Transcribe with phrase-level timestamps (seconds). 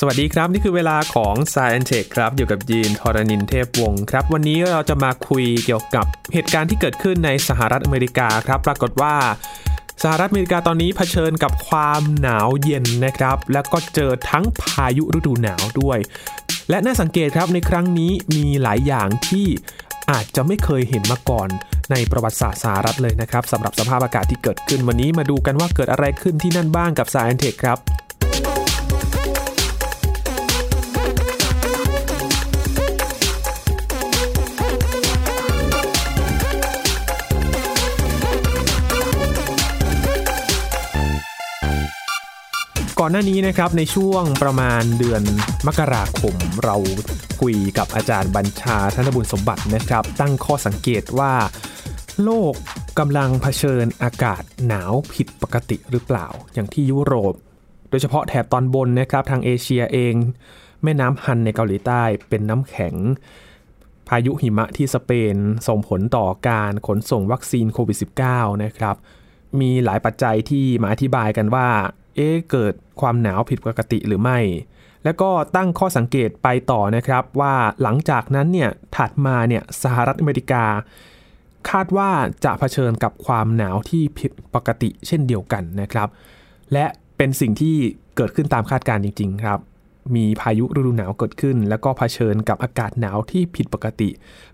[0.00, 9.14] สวัสดีครับ นี่คือเวลาของ s าย e n t e ครับ อยู่กับยีนทรณินเทพวงศ์ครับ วันนี้เราจะมาคุยเกี่ยวกับเหตุการณ์ที่เกิดขึ้นในสหรัฐอเมริกาครับ ปรากฏว่า
[10.02, 15.98] สหรัฐอเมริกาตอนนี้เผชิญกับความหนาวเย็นนะครับ แล้วก็เจอทั้งพายุฤดูหนาวด้วย
[16.70, 19.46] และน่าสังเกตครับในครั้งนี้มีหลายอย่างที่
[20.10, 21.48] อาจจะไม่เคยเห็นมาก่อน
[21.90, 27.78] ในประวัติศาสตร์สหรัฐเลยนะครับสำหรับสภาพอากาศที่เกิดขึ้นวันนี้มาดูกันว่าเกิดอะไรขึ้นที่นั่นบ้างกับ s าย e n t e c h ครับ
[43.06, 45.22] อนหน้านี้นะครับในช่วงประมาณเดือน
[45.66, 46.34] มกราคม
[46.64, 46.76] เรา
[47.40, 51.32] คุยกับอาจารย์บัญชาธนบุญสมบัตินะครับ ตั้งข้อสังเกตว่า
[52.22, 52.54] โลก
[52.98, 57.34] กำลังเผชิญอากาศหนาวผิดปกติหรือเปล่า อย่างที่ยุโรป
[57.90, 60.14] โดยเฉพาะแถบตอนบนนะครับทางเอเชียเอง
[60.82, 62.94] แม่น้ำฮันในเกาหลีใต้เป็นน้ำแข็ง
[64.08, 65.36] พายุหิมะที่สเปน
[65.68, 67.98] ส่งผลต่อการขนส่งวัคซีนโควิด
[68.30, 68.96] -19 นะครับ
[69.60, 71.68] มีหลายปัจจัยที่มาอธิบายกันว่า
[72.16, 74.38] เอ๊ะเกิดความหนาวผิดปกติหรือไม่
[75.04, 80.64] แล้วก็ตั้งข้อสังเกตไปต่อนะครับว่าหลังจากนั้นเนี่ยถัดมาเนี่ยสหรัฐอเมริกา
[81.70, 82.10] คาดว่า
[82.44, 86.08] จะเผชิญกับความหนาวที่ผิดปกติเช่นเดียวกันนะครับ
[86.72, 86.86] และ
[87.16, 87.76] เป็นสิ่งที่
[88.16, 89.58] เกิดขึ้นตามคาดการณ์จริง ๆ ครับ
[90.16, 94.08] มีพายุฤดูหนาวเกิดขึ้น แล้วก็เผชิญกับอากาศหนาวที่ผิดปกติ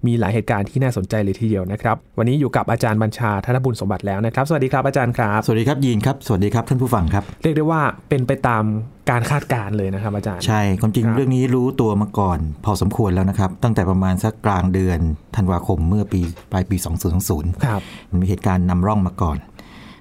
[0.07, 8.65] มีหลายเหตุการณ์ที่น่าสนใจเลยทีเดียวนะครับ วันนี้อยู่กับอาจารย์บัญชาธนบุญสมบัติแล้วนะครับ สวัสดีครับอาจารย์ครับ สวัสดีครับยีนครับ สวัสดีครับท่านผู้ฟังครับ เรียกได้ว่าเป็นไปตาม
[9.11, 14.99] การคาดการณ์เลยนะครับอาจารย์ ใช่ ความจริงครับเรื่องนี้รู้ตัวมาก่อน พอสมควรแล้วนะครับ ตั้งแต่ประมาณสักกลางเดือน
[15.37, 16.21] ธันวาคมเมื่อปี
[16.53, 16.77] ปลายปี
[17.21, 19.39] 2020ครับมันมีเหตุการณ์นำร่องมาก่อน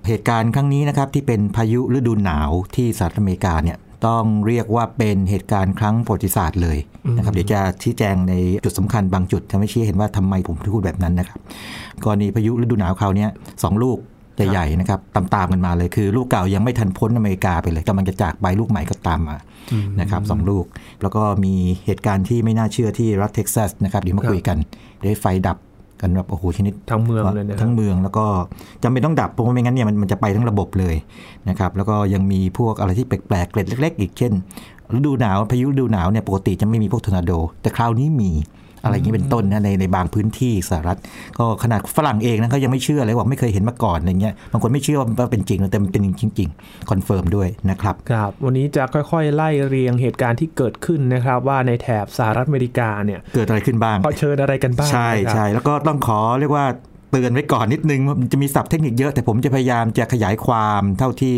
[0.07, 6.77] เหตุการณ์ครั้งนี้นะครับที่เป็นพายุฤดูหนาวที่สหรัฐอเมริกาเนี่ย ต้องเรียกว่าเป็นเหตุการณ์ครั้งประวัติศาสตร์เลย
[7.17, 8.33] นะครับเดี๋ยวจะชี้แจงใน
[8.65, 11.39] จุดสำคัญบางจุดทำให้ชี้เห็นว่าทำไมผมถึงพูดแบบนั้นนะครับ
[12.03, 13.29] กรณีพายุฤดูหนาวคราวเนี้ย
[13.63, 13.97] สองลูก
[14.51, 19.37] ใหญ่ๆนะครับตามๆกันมาเลยคือ ลูกเก่ายังไม่ทันพ้นอเมริกาไปเลยกำลังจะจากไปลูกใหม่ก็ตามมา
[19.99, 20.65] นะครับสองลูก
[21.01, 21.53] แล้วก็มี
[21.85, 24.57] เหตุการณ์ที่ไม่น่าเชื่อที่รัฐเท็กซัสนะครับเดี๋ยวมาคุยกัน
[25.03, 25.57] ได้ไฟดับ
[26.01, 28.25] กันแบบโอ้โหชนิดทั้งเมืองเลยนะครับทั้งเมืองแล้วก็
[28.83, 30.95] จำเป็นต้องดับเพราะว่าไม่งั้นเนี่ยมันมันจะไปทั้งระบบเลย
[31.49, 34.31] นะครับแล้วก็ยังมีพวกอะไรที่แปลกๆเกล็ดเล็ก ๆ อีกเช่น
[34.95, 37.31] ฤดูหนาวพายุฤดูหนาวเนี่ยปกติจะไม่มีพวกทอร์นาโด
[37.61, 38.31] แต่คราวนี้มี
[38.83, 40.97] อะไรอย่างนี้เป็นต้นนะในในบางพื้นที่สหรัฐ
[41.37, 56.65] ก็ขนาดฝรั่งเองนะเขายังไม่เชื่อเลยว่าไม่เคยเห็นมาก่อนอะไรเงี้ยบางคนไม่เชื่อว่าเป็นจริงแต่มันเป็นจริงๆ confirm ด้วยนะครับครับวันนี้จะค่อยๆ ไล่เรียงเหตุการณ์ที่เกิดขึ้นนะครับ ว่าในแถบสหรัฐอเมริกาเนี่ยเกิดอะไรขึ้นบ้างเผชิญอะไรกันบ้างใช่นะครับใช่แล้วก็ต้องขอเรียกว่า
[57.11, 61.35] เตือนไว้ก่อนนิดนึงมันจะมีศัพท์เทคนิคเยอะ แต่ผมจะพยายามจะขยายความเท่าที่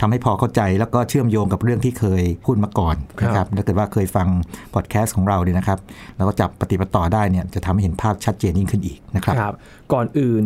[0.00, 4.28] ทำให้พอเข้าใจ แล้วก็เชื่อมโยงกับเรื่องที่เคยพูดมาก่อนนะครับถ้าเกิดว่าเคยฟัง
[4.74, 5.78] พอดแคสต์ของเราเนี่ยนะครับ
[6.16, 9.54] แล้วก็จับปฏิปต่อได้เนี่ยจะทำให้เห็นภาพชัดเจนยิ่งขึ้นอีกนะครับครับ
[9.92, 10.44] ก่อนอื่น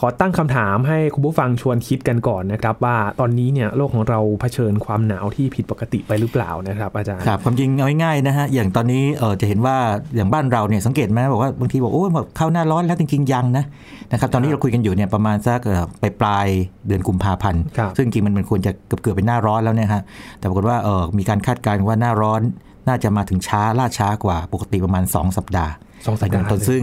[0.00, 9.76] ขอตั้งคำถามให้คุณผู้ฟังชวนคิดกันก่อนนะครับว่าตอนนี้เนี่ยโลกของเราเผชิญความหนาวที่ผิดปกติไปหรือเปล่านะครับ อาจารย์ครับความจริงเอาง่ายๆนะฮะอย่างตอนนี้เออจะเห็นว่า
[10.16, 13.64] อย่างบ้านเราเนี่ยสังเกตไหมบอกว่าบางทีบอกโอ้ยแบบเข้าหน้าร้อนแล้วจริงๆยังนะ
[14.12, 15.60] นะครับตอนนี้เราคุยกันอยู่เนี่ยประมาณสัก
[16.00, 20.02] ไปปลายๆเดือนกุมภาพันธ์ครับซึ่งจริงๆมันมันควรจะเกือบเกือบๆเป็นหน้าร้อนแล้วเนี่ยฮะ
[20.38, 22.42] แต่ปรากฏว่าเออมีการคาดการณ์ว่าหน้าร้อน
[22.88, 25.72] น่าจะมาถึงช้าล่าช้ากว่าปกติประมาณ 2 สัปดาห์
[26.06, 26.82] สองสัปดาห์เป็นต้นซึ่ง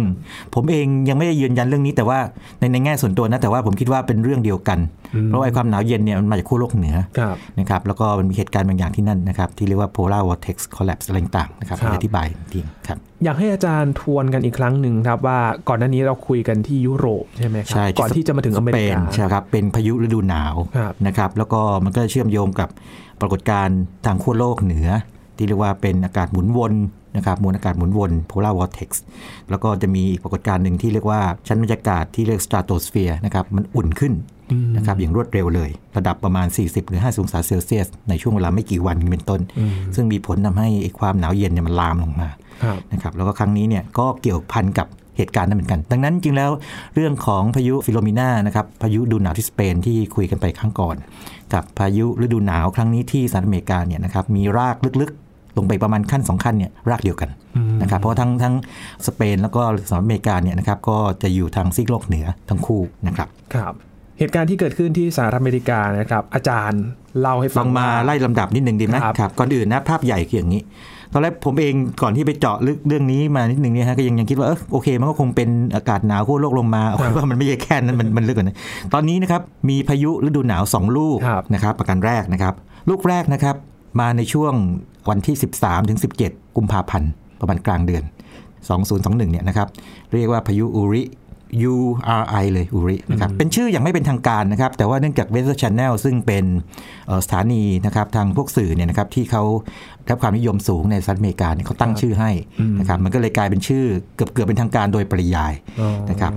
[0.56, 2.20] ผมเองยังไม่ได้ยืนยันเรื่องนี้แต่ว่า
[2.60, 4.80] ในในแง่ส่วนตัวนะแต่ว่าผมคิดว่าเป็นเรื่องเดียวกัน
[5.28, 15.40] เพราะว่าไอ้ความหนาวเย็นเนี่ยมันมาจากขั้วโลกเหนือครับนะครับแล้วก็มันมีเหตุการณ์บางอย่างที่นั่นนะครับที่เรียกว่า polar vortex collapse อะไรต่างๆนะครับครับอธิบายจริงๆครับอยากให้อาจารย์ทวนกันอีกครั้งหนึ่งครับว่า
[15.70, 22.70] ก่อนหน้านี้เราคุยกันที่ยุโรปใช่ไหมครัใช่ก่อนที่จะมาถึงอเมริสปกานใช่ครับเป็นพายุฤดูหนาวครับนะครับแล้วก็มันก็เชื่อมโยงกับ
[23.22, 24.90] ปรากฏการณ์ทางขั้วโลกเหนือ
[25.38, 26.74] ที่เรียกว่าเป็นอากาศหมุนวน
[27.16, 28.90] นะครับมวลอากาศหมุนวน polar vortex
[29.50, 34.14] แล้วก็จะมีอีกปรากฏการณ์หนึ่งที่เรียกว่าชั้นบรรยากาศที่เรียก stratosphere นะครับมันอุ่นขึ้น
[34.76, 39.42] นะครับอย่างรวดเร็วเลย ระดับประมาณ 40 หรือ 50 องศาเซลเซียส ในช่วงเวลาไม่กี่วันเป็นต้น
[39.96, 42.30] ซึ่งมีผลทำให้ไอ้ความหนาวเย็นเนี่ยมันลามลงมา
[42.64, 44.88] ครับนะครับแล้วก็ครั้งนี้เนี่ยก็เกี่ยวพันกับ
[45.18, 46.52] เหตุการณ์นั้นเหมือนกัน ดังนั้นจริงแล้ว
[46.96, 50.96] เรื่องของพายุฟิโลมิน่านะครับพายุฤดูหนาวที่สเปนที่คุยกันไปครั้งก่อน
[51.54, 57.30] กับพายุฤดูหนาวครั้งนี้ที่สหรัฐอเมริกาเนี่ยนะครับมีรากลึกๆ ลงไปประมาณขั้นสองขั้นเนี่ยรากเดียวกัน
[57.82, 58.56] นะครับเพราะว่าทั้งทั้ง
[59.08, 63.74] สเปนแล้วก็สหรัฐอเมริกาเนี่ยนะครับก็จะอยู่ทางซีกโลกเหนือทั้งคู่นะครับครับ
[64.20, 66.82] เหตุการณ์ที่เกิดขึ้นที่สหรัฐอเมริกานะครับอาจารย์
[67.22, 70.62] เล่าให้ฟัฟังงมาว่ไล่ลำดับนิดนึงดีไหมครับครับก่อนอื่นนะภาพใหญ่คืออย่างนี้
[71.14, 76.82] ตอนแรกผมเองก่อนที่ไปเจาะลึกเรื่องนี้มานิดนึงเนี่ยฮะก็ยังยังคิดว่าเออโอเค มันก็คงเป็นอากาศหนาวขั้วโลกลงมา
[77.16, 78.58] ว่ามันไม่ใช่แค่นั้นมันมันลึกกว่านั้น
[78.94, 82.54] ตอนนี้นะครับมีพายุฤดูหนาวสองลูกครับนะครับประการแรกนะครับ
[82.90, 83.56] ลูกแรกนะครับ
[84.00, 84.54] มาในช่วง
[85.10, 88.04] วันที่ 13ถึง17 กุมภาพันธ์ประมาณกลางเดือน
[88.68, 89.68] 2021เนี่ยนะครับ
[90.14, 91.04] เรียกว่าพายุอูริ
[91.72, 96.46] URI เลยอูรินะครับเป็นชื่ออย่างไม่เป็นทางการนะครับ แต่ว่าเนื่องจาก Weather Channel ซึ่งเป็น
[97.26, 99.44] สถานีนะครับทางพวกสื่อเนี่ยนะครับที่เขา
[100.10, 102.32] รับความนิยมสูงในสหรัฐอเมริกาเนี่ยเขาตั้งชื่อให้
[102.80, 103.84] นะครับมันก็เลยกลายเป็นชื่อ
[104.16, 105.54] เกือบเกือบเป็นทางการโดยปริยาย
[106.10, 106.32] นะครับ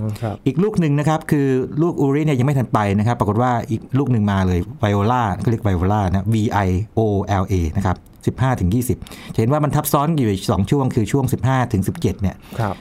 [0.45, 1.47] อีกลูกหนึ่งนะครับคือ
[1.81, 6.35] ลูกอูริเนี่ยยังไม่ทันไปนะครับ ปรากฏว่าอีกลูกหนึ่งมาเลยไวโอลาเขาเรียกไวโอลานะ V
[6.67, 6.99] I O
[7.41, 7.97] L A นะครับ
[8.33, 8.69] 15 ถึง
[9.01, 12.35] 20เห็นว่ามันทับซ้อนอยู่สองช่วงคือช่วง 15 ถึง 17 เนี่ย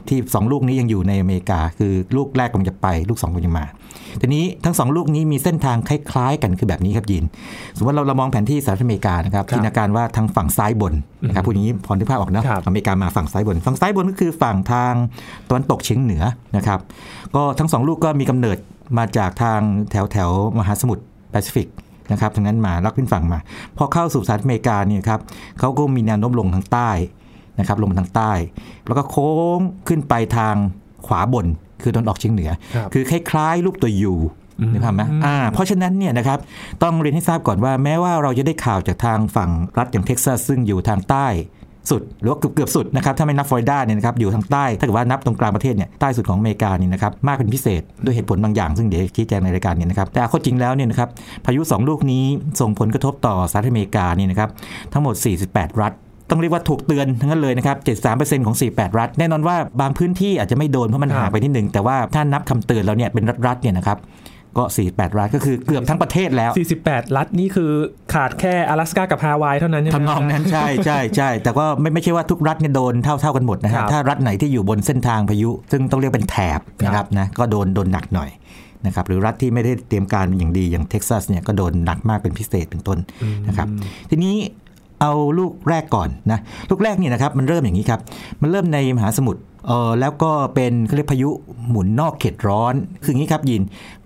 [0.08, 3.66] ที่ 2 ลูกนี้ยังอยู่ในอเมริกา คือลูกแรกกำลังจะไป ลูก2กำลังจะมา
[4.20, 7.24] ทีนี้ทั้ง 2 ลูกนี้มีเส้นทางคล้าย ๆ กันคือแบบนี้ครับยิน
[7.76, 10.94] สมมติเราเรามองแผนที่สหรัฐอเมริกานะครับจินตนาการว่าทางฝั่งซ้ายบน
[11.26, 14.92] นะครับพูดอย่างนี้พอที่ภาพออกนะอเมริกามาฝั่งซ้ายบน ฝั่งซ้ายบนก็คือฝั่งทาง
[15.48, 16.22] ตะวันตกเฉียงเหนือ
[16.56, 16.80] นะครับ
[17.34, 18.58] ก็ทั้งสองลูกก็มีกำเนิด
[18.98, 19.60] มาจากทาง
[19.90, 21.68] แถวแถวมหาสมุทรแปซิฟิก
[22.12, 23.38] นะครับทางนั้นมาลักขึ้นฝั่งมา
[23.76, 25.20] พอเข้าสู่สหรัฐอเมริกาเนี่ยครับ
[25.58, 26.90] เขาก็มีแนวโน้มลงทางใต้
[27.58, 28.32] นะครับลงทางใต้
[28.86, 30.54] แล้วก็โค้งขึ้นไปทาง
[31.06, 31.46] ขวาบน
[31.82, 32.50] คือตอนออกเฉียงเหนือ
[32.92, 34.14] คือคล้ายๆรูปตัวยู
[34.74, 36.38] นะครับไหมอ่า เพราะฉะนั้นเนี่ยนะครับ
[36.82, 41.26] ต้องเรียนให้ทราบก่อนว่าแม้ว่าเราจะได้ข่าวจากทางฝั่งรัฐอย่างเท็กซัสซึ่งอยู่ทางใต้
[41.90, 51.08] สุดหรือว่าเกือบเกือบสุดนะครับถ้าไม่นับฟลอริดาเนี่ยนะครับอยู่ทางใต้ถ้าเกิดว่านับตรงกลางประเทศเนี่ยใต้สุดของอเมริกานี่นะครับมากเป็นพิเศษด้วยเหตุผลบางอย่าง ซึ่งเดี๋ยวชี้แจงในรายการเนี้นะครับแต่ข้อจริงแล้วเนี่ยนะครับ
[51.44, 52.24] พายุ 2 ลูกนี้
[52.60, 54.48] ส่งผลกระทบต่อสหรัฐอเมริกานี่นะครับ
[54.92, 55.14] ทั้งหมด
[55.48, 55.92] 48 รัฐ
[56.30, 57.76] ต้องเรียกว่าถูกเตือนทั้งนั้นเลยนะครับ
[58.12, 63.98] 73%ของ 48 รัฐ แน่นอนว่าบางพื้นที่อาจจะไม่โดนเพราะมันห่างไปนิดนึง แต่ว่าถ้านับคำเตือนแล้วเนี่ยเป็นรัฐๆเนี่ยนะครับ
[64.57, 66.51] ก็ 48 รัฐก็คือเกือบทั้งประเทศแล้ว
[66.83, 67.71] 48 รัฐนี่คือ
[68.13, 78.29] ขาดแค่阿拉斯ก้ากับฮาวายเท่านั้นใช่ไหมทำนองนั้นใช่ใช่ใช่แต่ก็ไม่ไม่ใช่ว่าทุกรัฐเนี่ยโดนเท่าเท่ากันหมดนะฮะถ้ารัฐไหนที่อยู่บนเส้นทางพายุ ซึ่งต้องเรียกเป็นแถบนะครับนะก็โดนโดนหนักหน่อย
[78.85, 82.99] นะครับหรือรัฐที่ไม่ได้เตรียมการอย่างดีอย่างเท็กซัสเนี่ยก็โดนหนักมากเป็นพิเศษเป็นต้น
[83.47, 83.67] นะครับ
[84.09, 84.35] ทีนี้
[85.01, 86.39] เอาลูกแรกก่อนนะ
[86.69, 87.99] ลูกแรกเนี่ยนะครับมันเริ่มอย่างนี้ครับ
[88.41, 91.30] มันเริ่มในมหาสมุทร เออแล้วก็เป็นเขาเรียกพายุ
[91.70, 93.62] หมุนนอกเขตร้อน คืออย่างนี้ครับยิน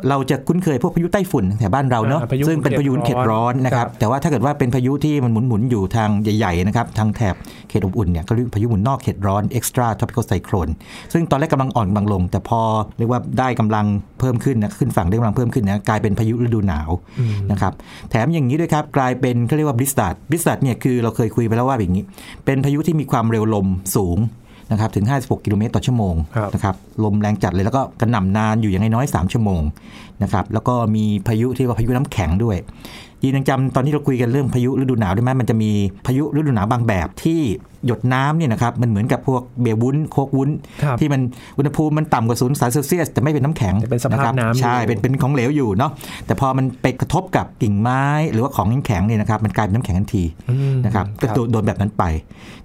[0.08, 7.34] เราจะคุ้นเคยพวกพายุใต้ฝุ่นแถวบ้านเราเนาะซึ่งเป็นพายุเขตร้อนนะครับ แต่ว่าถ้าเกิดว่าเป็นพายุที่มันหมุนหมุนอยู่ทางใหญ่ๆนะครับทางแถบ
[7.68, 10.72] เขตอบอุ่นเนี่ยก็เรียกพายุหมุนนอกเขตร้อน extra tropical cyclone
[11.12, 12.60] ซึ่งตอนแรกกำลังอ่อนกำลังลง แต่พอ
[12.98, 13.86] เรียกว่าได้กำลัง
[14.20, 16.90] เพิ่มขึ้นนะขึ้นฝั่งได้กำลังเพิ่มขึ้นนะกลายเป็นพายุฤดูหนาว
[17.50, 17.72] นะครับ
[18.10, 22.04] แถมอย่างนี้ด้วยครับกลายเป็นเขาเรียกว่าบริสตัดบริสตัดเนี่ยคือเราเคยคุยไปแล้วว่าอย่างนี้
[22.44, 23.66] เป็นพายุที่มีความเร็วลม
[23.96, 24.18] สูง
[24.70, 26.14] นะครับถึง 56 กิโลเมตรต่อชั่วโมง
[26.54, 26.74] นะครับ
[27.04, 29.62] ลมแรงจัดเลยแล้วก็กระหน่ำนานอยู่อย่างน้อย 3 ชั่วโมง
[30.22, 32.56] นะครับแล้วก็มีพายุที่ว่าพายุน้ำแข็งด้วย
[33.22, 35.70] ยีนยังจำตอนที่เราคุยกันเรื่องพายุฤดูหนาวได้ไหมมันจะมี
[36.06, 37.40] พายุฤดูหนาวบางแบบที่
[37.86, 40.50] หยดน้ำเนี่ยนะครับมันเหมือนกับพวกเบวุ้นโคกวุ้น
[41.00, 41.20] ที่มัน
[41.58, 45.90] อุณหภูมิมันต่ำกว่าศูนย์เซลเซียสแต่ไม่เป็นน้ำแข็งเป็นสภาพน้ำใช่เป็นเป็นของเหลวอยู่เนาะ
[46.26, 48.02] แต่พอมันไปกระทบกับกิ่งไม้
[48.32, 50.24] หรือว่าของแข็งเนี่ยนะครับมันกลายเป็นน้ำแข็งทันที
[50.84, 52.04] นะครับก็โดนแบบนั้นไป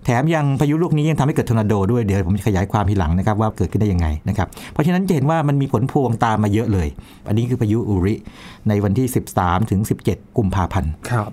[0.06, 6.88] แถมยังพายุลูกนี้ยังทำให้เกิดทอร์นาโดด้วยเดี๋ยวผมจะขยายความทีหลังนะครับว่าเกิดขึ้นได้ยังไงนะครับเพราะฉะนั้นจะเห็นว่ามันมีผลพวงตามมาเยอะเลย
[7.28, 8.16] อันนี้คือพายุอุริ
[8.68, 9.08] ในวันที่
[9.38, 11.32] 13ถึง17 กุมภาพันธ์ครับ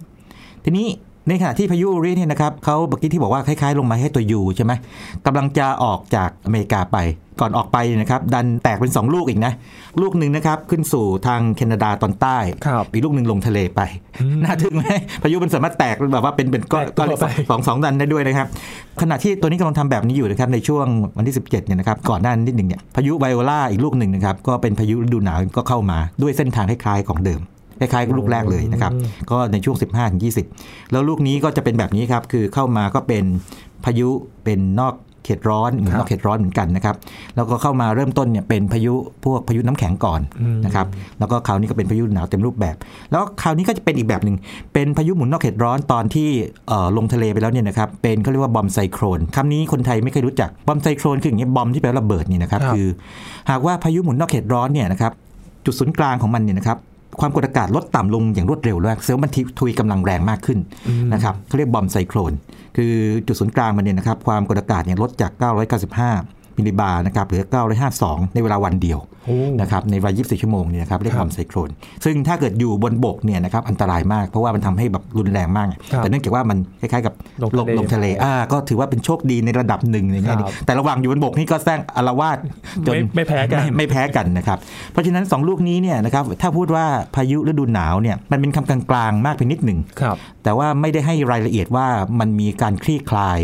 [0.64, 0.86] ทีนี้
[1.30, 4.72] ในขณะที่พายุรีเนี่ยนะครับเขาเมื่อกี้ที่บอกว่าคล้ายๆ ลงมาให้ตัวยูใช่ไหม
[5.26, 6.98] กำลังจะออกจากอเมริกาไป
[7.40, 9.52] ก่อนออกไปนะครับดันแตกเป็น 2 ลูกอีกนะ
[10.00, 12.36] ลูกหนึ่งนะครับขึ้นสู่ทางแคนาดาตอนใต้
[12.92, 13.80] อีกลูกหนึ่งลงทะเลไป
[14.44, 14.84] น่าทึ่งไหม
[15.22, 17.08] พายุมันสามารถแตกแบบว่าเป็นเป็นก้อน
[17.50, 18.46] สองสองดันได้ด้วยนะครับ
[19.00, 27.40] ขณะที่ตัวนี้กำลังทำแบบนี้อยู่นะครับในช่วงวันที่ 17เนี่ยนะครับก่อนหน้านิดหนึ่งเนี่ยพายุไวโอลาอีกลูกหนึ่งนะครับก็เป็นพายุฤดูหนาวก็เข้ามาด้วยเส้นทางคล้ายๆของเดิม
[27.80, 28.92] คล้ายๆกับลูกแรกเลยนะครับ
[29.30, 29.76] ก็ในช่วง
[30.34, 33.24] 15-20 แล้วลูกนี้ก็จะเป็นแบบนี้ครับ คือเข้ามาก็เป็น
[33.84, 34.08] พายุ
[34.44, 34.94] เป็นนอก
[35.24, 36.96] เขตร้อนเหมือนนอกเขตร้อนเหมือนกันนะครับ
[37.36, 38.94] แล้วก็เข้ามาเริ่มต้นเนี่ยเป็นพายุ
[39.24, 40.20] พวกพายุน้ำแข็งก่อน
[40.64, 40.86] นะครับ
[41.18, 42.76] แล้วก็คราวนี้ก็เป็นพายุหนาวเต็มรูปแบบ
[43.10, 44.36] แล้วคราวนี้ก็จะเป็นอีกแบบหนึ่ง
[44.72, 46.28] เป็นพายุหมุนนอกเขตร้อนตอนที่
[46.96, 52.86] ลงทะเลไปแล้วเนี่ยนะครับ เป็นเขาเรียกว่าบอมไซโครนคำนี้คนไทยไม่เคยรู้จัก บอมไซโครนคืออย่างนี้บอมที่แปลว่าระเบิดนี่นะครับ คือ
[53.50, 55.12] หากว่าพายุหมุนนอกเขตร้อนเนี่ยนะครับ
[55.64, 56.78] จุดศูนย์กลางของมันเนี่ยนะครับ
[57.20, 60.58] ความกดอากาศลดต่ำลงอย่างรวดเร็วเลยเซลล์มันทุยกำลังแรงมากขึ้น
[61.12, 62.32] นะครับเขาเรียกบอมไซโครน
[62.76, 62.92] คือ
[63.26, 65.32] จุดศูนย์กลางมันเนี่ยนะครับความกดอากาศเนี่ยลดจาก
[65.90, 67.44] 995 มิลลิบาร์นะครับเหลือ
[67.90, 69.00] 952 ในเวลาวันเดียว
[69.60, 71.70] นะครับในวัย24 ชั่วโมงเนี่ยนะครับเรียกความไซโครน
[72.04, 82.38] ซึ่งถ้าเกิดอยู่บนบกเนี่ยนะครับอันตรายมากเพราะว่ามันทำให้แบบรุนแรงมาก แต่เนื่องจากว่ามันคล้ายๆกับลงลงทะเลอ่าก็ถือว่าเป็นโชคดีในระดับหนึ่งในแง่นี้แต่ระหว่างอยู่บนบกนี่ก็แซงอารวาส
[82.86, 84.58] จนไม่แพ้กันไม่แพ้กันนะครับ
[84.92, 89.78] เพราะฉะนั้น 2 ลูกนี้เนี่ยนะครับถ้าพูดว่าพายุฤดูหนาวเนี่ยมันเป็นคำกลางๆมากเพียงนิดหนึ่ง
[90.42, 91.86] แต่ว่าไม่ได้ให้รายละเอียดว่า
[92.20, 93.40] มันมีการคลี่คลาย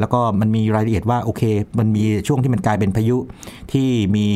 [0.00, 1.42] แล้วก็มันมีรายละเอียดว่าโอเค
[1.78, 3.16] มันมีช่วงที่มันกลายเป็นพายุ
[3.72, 4.26] ที่มี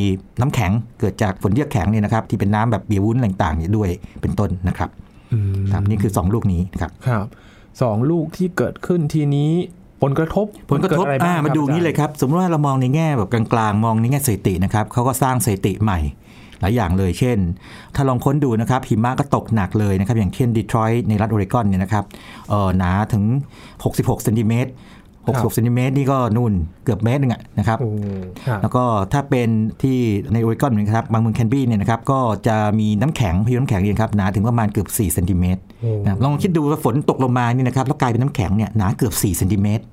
[0.41, 3.91] น้ำแข็งเกิดจากฝนเยือกแข็งเนี่ยนะครับที่เป็นน้ำแบบเบียวุ้นต่างๆเนี่ยด้วย
[4.23, 4.91] เป็นต้นนะครับ
[5.73, 7.27] ครับนี่คือ 2 ลูกนี้ครับครับ
[7.83, 9.51] สองลูกที่เกิดขึ้นทีนี้
[10.03, 16.01] ผลกระทบผลกระทบเดอะไรบ้าอ่างมาดูครับนี้เลยครับ สมมติว่าเรามองในแง่แบบกลางๆ มองในแง่สถิตินะครับเขาก็สร้างสถิติใหม่
[16.61, 17.39] หลายอย่างเลยเช่น
[17.95, 22.05] ถ้าลองค้นดูนะครับ หิมะก็ตกหนักเลยนะครับ อย่างเช่นดีทรอยต์ในรัฐโอเรกอนเนี่ยนะครับ
[22.49, 23.25] เอ่อหนาถึง
[23.73, 24.71] 66เซนติเมตร
[25.37, 26.53] 66เซนติเมตรนี่ก็นู่น
[26.85, 27.89] เกือบเมตรหนึงอะนะครับโอ้
[28.47, 29.49] ครับแล้วก็ถ้าเป็น
[29.83, 29.99] ที่
[30.33, 39.85] ในโอเรกอนนะครับบางเมืองแคนบี้เนี่ยนะครับก็จะมีน้ำแข็งพายุน้ำแข็งเนี่ยครับหนาถึงประมาณเกือบ4เซนติเมตรโอ้นะครับลองคิดดูว่าฝนตกลงมานี่นะครับแล้วกลายเป็นน้ำแข็งเนี่ยหนาเกือบ4เซนติเมตร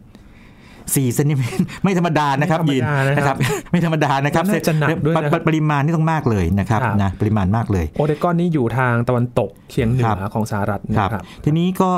[0.94, 3.38] 4เซนติเมตรไม่ธรรมดานะครับไม่ยินธรรมดานะนะคครัรับบ
[3.72, 11.92] ไม่ธรรมดานะครับน่าจะหนักด้วยนะครับปปริมาณนี่ต้องมากเลยนะครับครับนะปริมาณมากเลย โอเรกอนนี่อยู่ทางตะวันตกเฉียงเหนืครัอบของสหรัฐครันะครับทีนี้ก็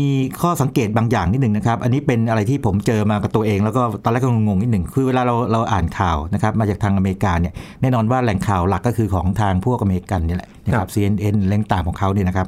[0.00, 0.10] มี
[0.42, 12.46] ข้อสังเกตบางอย่างนิดหนึ่งนะครับ อันนี้เป็นอะไรที่ผมเจอมากับตัวเอง แล้วก็ตอนแรกก็งงๆนิดหนึ่งคือเวลาเราเราอ่านข่าวนะครับมาจากทางอเมริกาเนี่ยแน่นอนว่าแหล่งข่าวหลักก็คือของทางพวกอเมริกันนี่แหละนะคครัรับบ CNN แหล่งต่างของเขาเนี่ยนะครับ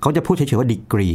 [0.00, 1.08] เขาจะพูดเฉยๆว่าดีกรี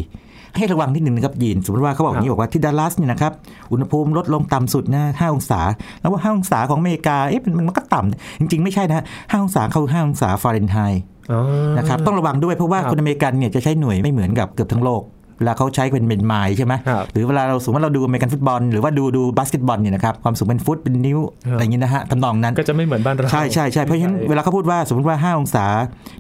[0.60, 3.32] ให้ระวังนิดหนึ่งนะครับยีนสมมติว่าเขาบอกอย่างนี้บอกว่าที่ดัลลัสเนี่ยนะครับ
[3.72, 5.62] อุณหภูมิลดลงต่ำสุดนะ5องศา
[6.00, 11.02] แล้วว่า5องศาของอเมริกาเอ๊ะมันมันก็ต่ำจริง ๆ ไม่ใช่นะ5องศาเขา5องศาฟาเรนไฮต์
[11.32, 11.40] อ๋อ
[11.78, 15.04] นะครับต้องระวังด้วยเพราะว่าครับคนอเมริกันเนี่ยจะใช้หน่วยไม่เหมือนกับเกือบทั้งโลก
[15.40, 25.66] เวลาเขาใช้เป็นเป็นไมล์ใช่ไหมครับหรือเวลาเราสมมติว่าเราดูอเมริกันฟุตบอล หรือว่าดูดูบาสเกตบอลเนี่ยนะครับความสูงเป็นฟุตเป็นนิ้วครับอะไรอย่างนี้นะฮะทำนองนั้นก็จะไม่เหมือนบ้านเราใช่ใช่ใช่เพราะฉะนั้นเวลาเขาพูดว่าสมมติว่า 5 องศา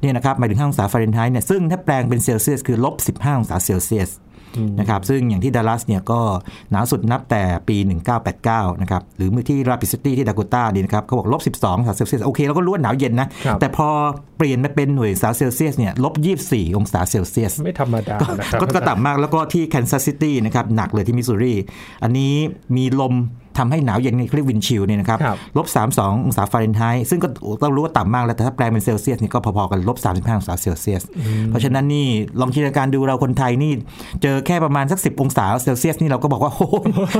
[0.01, 4.28] เนี่ยนะครับหมายถึง 5 องศาฟาเรนไฮต์เนี่ยซึ่งถ้าแปลงเป็นเซลเซียสคือลบ15 องศาเซลเซียสอืม
[4.79, 6.20] นะครับซึ่งอย่างที่ดัลลัสเนี่ยก็
[6.72, 7.77] หนาวสุดนับแต่ปี
[8.29, 13.88] 1989 นะครับ หรือเมื่อที่ Rapid City ที่ดาโกต้านี่นะครับเขาบอกลบ 12องศาเซลเซียสโอเคเราก็รู้ว่าหนาวเย็นนะครับแต่พอ
[14.38, 16.13] เปลี่ยนมาเป็นหน่วยองศาเซลเซียสเนี่ยลบ
[16.46, 21.56] 24 องศาเซลเซียส ไม่ธรรมดานะครับก็ก็ต่ำมากแล้วก็ที่แคนซัสซิตี้นะครับหนักเลยที่มิสซูรี
[22.03, 22.34] อันนี้
[22.75, 23.13] มีลม
[23.60, 27.28] ทำให้หนาวเย็นเรียก wind chill เนี่ยนะครับครับลบ32 องศาฟาเรนไฮต์ซึ่งก็
[27.63, 31.04] ต้องรู้ว่าต่ำมากแล้วแต่ถ้าแปลเป็นเซลเซียสนี่ก็พอๆกันลบ35องศาเซลเซียส
[31.48, 32.08] เพราะฉะนั้นนี่
[32.39, 33.72] ลองจินตนาการดูเราคนไทยนี่
[34.22, 36.75] เจอแค่ประมาณสัก 10 องศาเซลเซียสนี่เราก็บอกว่าโอ้โห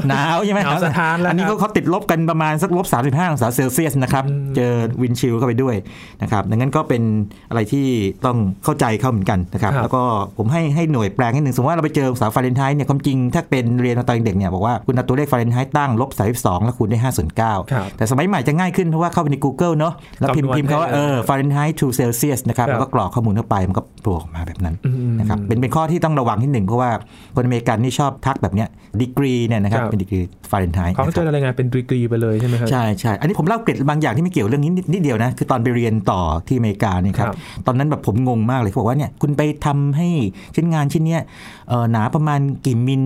[0.10, 4.24] หนาวใช่ไหมหนาวสะท้านแล้วอันนี้ครัก็บเขาติดลบกันประมาณสักลบ35องศาเซลเซียสนะครับ
[4.56, 5.76] เจอ wind chill เข้าไปด้วย
[6.22, 7.04] นะครับดังนั้นก็เป็น
[7.50, 7.86] อะไรที่
[8.26, 10.04] ต้องเข้าใจเข้าเหมือนกันนะครับครับแล้วก็
[10.38, 17.60] ผมให้ให้หน่วยแปลงให้หนึ่งสมมติว่าเราไปเจอองศาฟาเรนไฮต์เนี่ยความจริงถ้าเป็นเรียนมาตอนเด็กเนี่ยบอกว่าคุณเอาตัวเลขฟาเรนไฮต์ตั้งลบ32แล้วคูณได้5ส่วนครับ
[17.94, 26.90] 9แต่สมัยใหม่จะง่ายขึ้นเพราะว่าเข้าไปใน Google เนาะแล้วพิมพ์คำนวณพิมพ์เขาว่าให้เอเลยอฟาเรนไฮต์ to Celsius นะครับครับแล้วก็กรอกข้อมูลเข้าไปมันก็โผล่ออกมาแบบนั้นอืมนะครับเป็นเป็นข้อที่ต้องระวังที่หนึ่งเพราะว่า
[27.36, 28.68] คนอเมริกันนี่ชอบทักแบบเนี้ย
[29.02, 40.08] ดีกรีเนี่ยนะครับครับเป็น degree Fahrenheit เขาจะรายงานเป็นดีกรีไปเลยใช่ไหมครับใช่ใช่อันนี้ผมเล่าเกร็ดบางอย่างที่ไม่เกี่ยวเรื่องนี้นิดนิดเดียวนะคือตอนไปเรียนต่อที่อเมริกาเนี่ยครับครับตอนนั้นแบบผมงงมากเลยเขาบอกว่าเนี่ยคุณไปทำให้
[40.56, 41.22] ชิ้นงานชิ้นเนี้ย
[41.70, 43.04] เอ่อหนาประมาณกี่มิล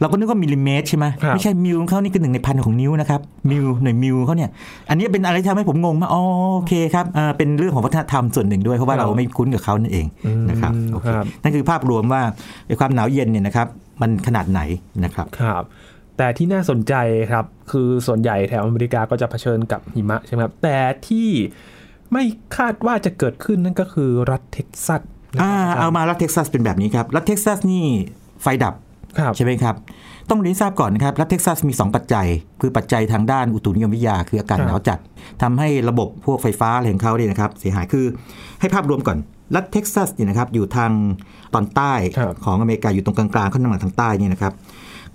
[0.00, 4.50] เราก็นึกว่ามิลลิเมตรใช่ไหมครับไม่ใช่มิลของเขานี่คือหนึ่งในพันของนิ้วนะครับมิลหน่วยมิลเขาเนี่ย
[4.88, 6.22] อันนี้เป็นอะไรที่ทำให้ผมงงมากอ๋อ
[6.54, 10.06] โอเคครับเอ่อเป็นเรื่องของวัฒนธรรมส่วนหนึ่งด้วยเพราะว่าเราไม่คุ้นกับเขานั่นเอง
[10.50, 12.22] นะครับโอเคครับนั่นคือภาพรวมว่า
[12.66, 13.68] ไอ้ความหนาวเย็นเนี่ยนะครับ
[14.00, 14.60] มันขนาดไหน
[15.04, 15.62] นะครับครับ
[16.16, 16.94] แต่ที่น่าสนใจ
[17.32, 20.76] ครับ คือส่วนใหญ่แถวอเมริกาก็จะเผชิญกับหิมะใช่ไหมครับ แต่
[21.06, 21.28] ที่
[22.12, 22.22] ไม่
[22.56, 25.02] คาดว่าจะเกิดขึ้นนั่นก็คือรัฐเท็กซัส
[25.34, 27.84] นะครับอ่าเอามารัฐเท็กซัสเป็นแบบนี้ครับ รัฐเท็กซัสนี่
[28.42, 28.89] ไฟดับครับ
[29.36, 29.74] ใช่ไหมครับ
[30.30, 32.26] ต้องเรียนให้ทราบก่อนนะครับรัฐเท็กซัสมี 2 ปัจจัย
[32.60, 34.98] คือปัจจัยทางด้านอุตุนิยมวิทยาคืออากาศครับหนาวจัด
[35.42, 38.04] ทำให้ระบบพวกไฟฟ้าอะไรของเขาเนี่ยนะครับเสียหายคือ
[38.60, 39.18] ให้ภาพรวมก่อน
[39.56, 40.92] รัฐเท็กซัสเนี่ยนะครับอยู่ทาง
[41.54, 44.52] ตอนใต้ครับของอเมริกาอยู่ตรงกลางๆข้างหน้าทางใต้เนี่ยนะครับ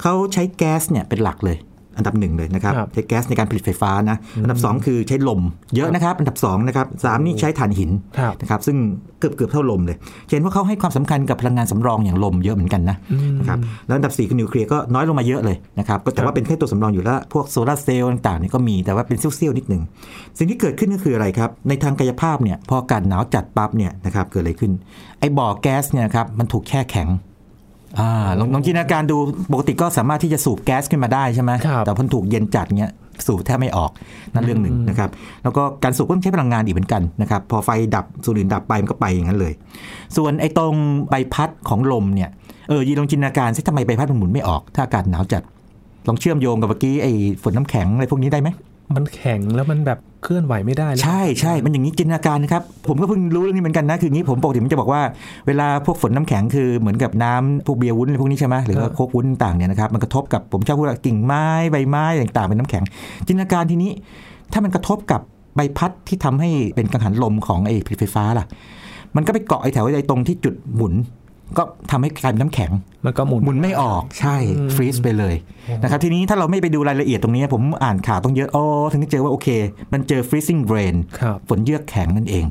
[0.01, 1.57] เขาใช้แก๊สเนี่ยเป็นหลักเลย
[1.97, 5.41] อันดับหนึ่งเลยนะครับครับใช้แก๊สในการผลิตไฟฟ้านะอันดับสองคือใช้ลม
[5.75, 8.77] เยอะนะครับ อันดับสองนะครับสามนี่ใช้ถ่านหินครับนะครับซึ่ง
[9.19, 9.97] เกือบเกือบเท่าลมเลย
[10.29, 12.97] เห็นว่าเขาให้ความสำคัญกับพลังงานสำรองอย่างลมเยอะเหมือนกันนะ
[13.39, 19.81] นะครับแล้วอันดับ4คือนิวเคลียร์ก็น้อยลงมาเยอะเลยนะครับก็แต่ว่าเป็นแค่ตัวสำรองอยู่แล้วพวกโซลาร์เซลล์ต่างๆนี่ก็มีแต่ว่าเป็นเสี้ยวๆนิดหนึ่ง
[20.37, 24.71] สิ่งที่เกิดขึ้นก็คืออะไรครับในทางกายภาพเนี่ยพออากาศหนาวจัดปั๊บเนี่ยนะครับเกิดอะไรขึ้น
[25.19, 27.34] ไอ้บ่อแก๊สเนี่ยนะครับมันถูกแช่แข็งอ่า
[28.39, 29.17] ลองลองจินตนาการดู
[29.51, 32.93] ปกติก็สามารถที่จะสูบแก๊สขึ้นมาได้ใช่ไหมครับแต่พอถูกเย็นจัดเงี้ย
[33.27, 33.91] สูบแทบไม่ออก
[34.33, 35.09] นั่นเรื่องหนึ่งนะครับ
[35.43, 39.53] แล้วก็การสูบก็ต้องใช้พลังงานอีกเหมือนกันนะครับ พอไฟดับส่วนอื่นดับไปมันก็ไปอย่างนั้นเลย
[40.17, 40.73] ส่วนไอ้ตรง
[41.09, 42.29] ใบพัดของลมเนี่ย
[42.69, 45.43] เออยีลองจินตนาการซิทำไมใบพัดมันหมุนไม่ออก ถ้าอากาศหนาวจัด
[46.07, 47.11] ลองเชื่อมโยงกับเมื่อกี้ไอ้
[47.43, 48.49] ฝนน้ำแข็งอะไรพวกนี้ได้ไหม
[48.95, 55.01] มันแข็งแล้วมันแบบ เคลื่อนไหวไม่ได้เลยใช่ใช่มันอย่างนี้จินตนาการนะครับ ผมก็เพิ่งรู้เรื่องนี้เหมือนกันนะ คืออย่างนี้ผมปกติผมจะบอกว่า
[55.47, 62.83] เวลาพวกฝนน้ำแข็งคือเหมือนกับน้ำพวกเบียร์วุ้นอะไรพวกนี้ใช่ไหมหรือว่าโคกวุ้นต่างเนี่ยนะครับมันกระทบกับผมชอบพูดว่ากิ่งไม้ใบไม้ต่างๆเป็นน้ำแข็ง
[63.27, 63.91] จินตนาการทีนี้
[64.51, 65.21] ถ้ามันกระทบกับ
[65.55, 68.45] ใบพัดที่ทำให้เป็นกังหันลมของไอ้ผลิตไฟฟ้าล่ะ
[69.15, 70.93] มันก็ไปเกาะไอ้แถวไอ้ตรงที่จุดหมุน
[71.57, 72.71] ก็ทำให้กลายเป็นน้ำแข็ง
[73.05, 74.35] มันก็หมุนหมุนไม่ออกใช่
[74.75, 75.35] ฟรีซไปเลย
[75.81, 79.47] นะครับทีนี้ถ้าเราไม่ไปดูรายละเอียดตรงนี้ผมอ่านข่าวต้องเยอะโอ้ถึงจะเจอว่าโอเค
[79.93, 82.45] มันเจอ freezing rain ครับฝนเยือกแข็งนั่นเอง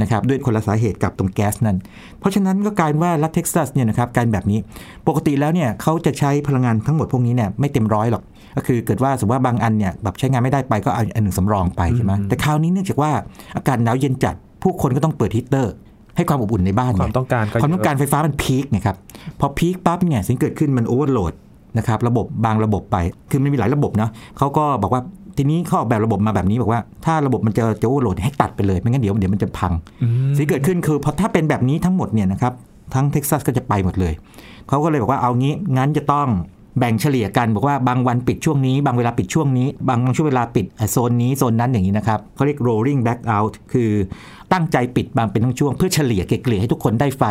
[0.00, 1.76] นะครับด้วยคนละสาเหตุกับตรงแก๊สนั้น
[2.18, 4.58] เพราะฉะนั้นก็กลายว่ารัฐเท็กซัสเนี่ยนะครับการแบบนี้
[5.08, 8.22] ปกติแล้วเนี่ยเขาจะใช้พลังงานทั้งหมดพวกนี้เนี่ยไม่เต็มร้อยหรอก
[8.56, 13.12] ก็คือเกิดว่าสมมติว่าบางอันเนี่ยแบบใช้งานไม่ได้ไปก็เอาอันหนึ่งสำรองไปใช่ไหมแต่คราวนี้เนื่องจากว่า
[13.56, 15.72] อากาศหนาวเย็นจัดผู้คนก็ต้องเปิดฮีตเตอร์
[16.16, 18.96] ให้ความอบอุ่นในบ้านความไงต้องการก็ความต้องการเยอะไฟฟ้ามัน peak ไงครับ
[19.40, 21.32] พอ peak ปั๊บเนี่ยสิ่งเกิดขึ้นมัน overload
[21.78, 22.96] นะครับระบบบางระบบไป
[23.30, 25.02] คือมันมีหลายระบบเนาะเขาก็บอกว่า
[25.36, 32.52] ทีนี้เขาออกแบบระบบมาแบบนี้บอกว่า ถ้าระบบมันจะจะ overload ให้ตัดไปเลยไม่งั้นเดี๋ยวเดี๋ยวมันจะพังอืมสิ่งที่เกิดขึ้นคือพอถ้าเป็นแบบนี้ทั้งหมดเนี่ยนะครับ
[32.94, 34.12] ทั้งเท็กซัสก็จะไปหมดเลย
[34.68, 36.28] เขาก็เลยบอกว่าเอางี้งั้นจะต้อง
[36.78, 43.90] แบ่งเฉลี่ยกันบอกว่าบางวันปิดช่วงนี้ บางเวลาปิดช่วงนี้ บางช่วงเวลาปิดโซนนี้โซนนั้นอย่างนี้นะครับเขาเรียก rolling blackout คือ
[44.52, 47.24] ตั้งใจปิดบางเป็นทั้งช่วง เพื่อเฉลี่ยเกลี่ยให้ทุกคนได้ไฟ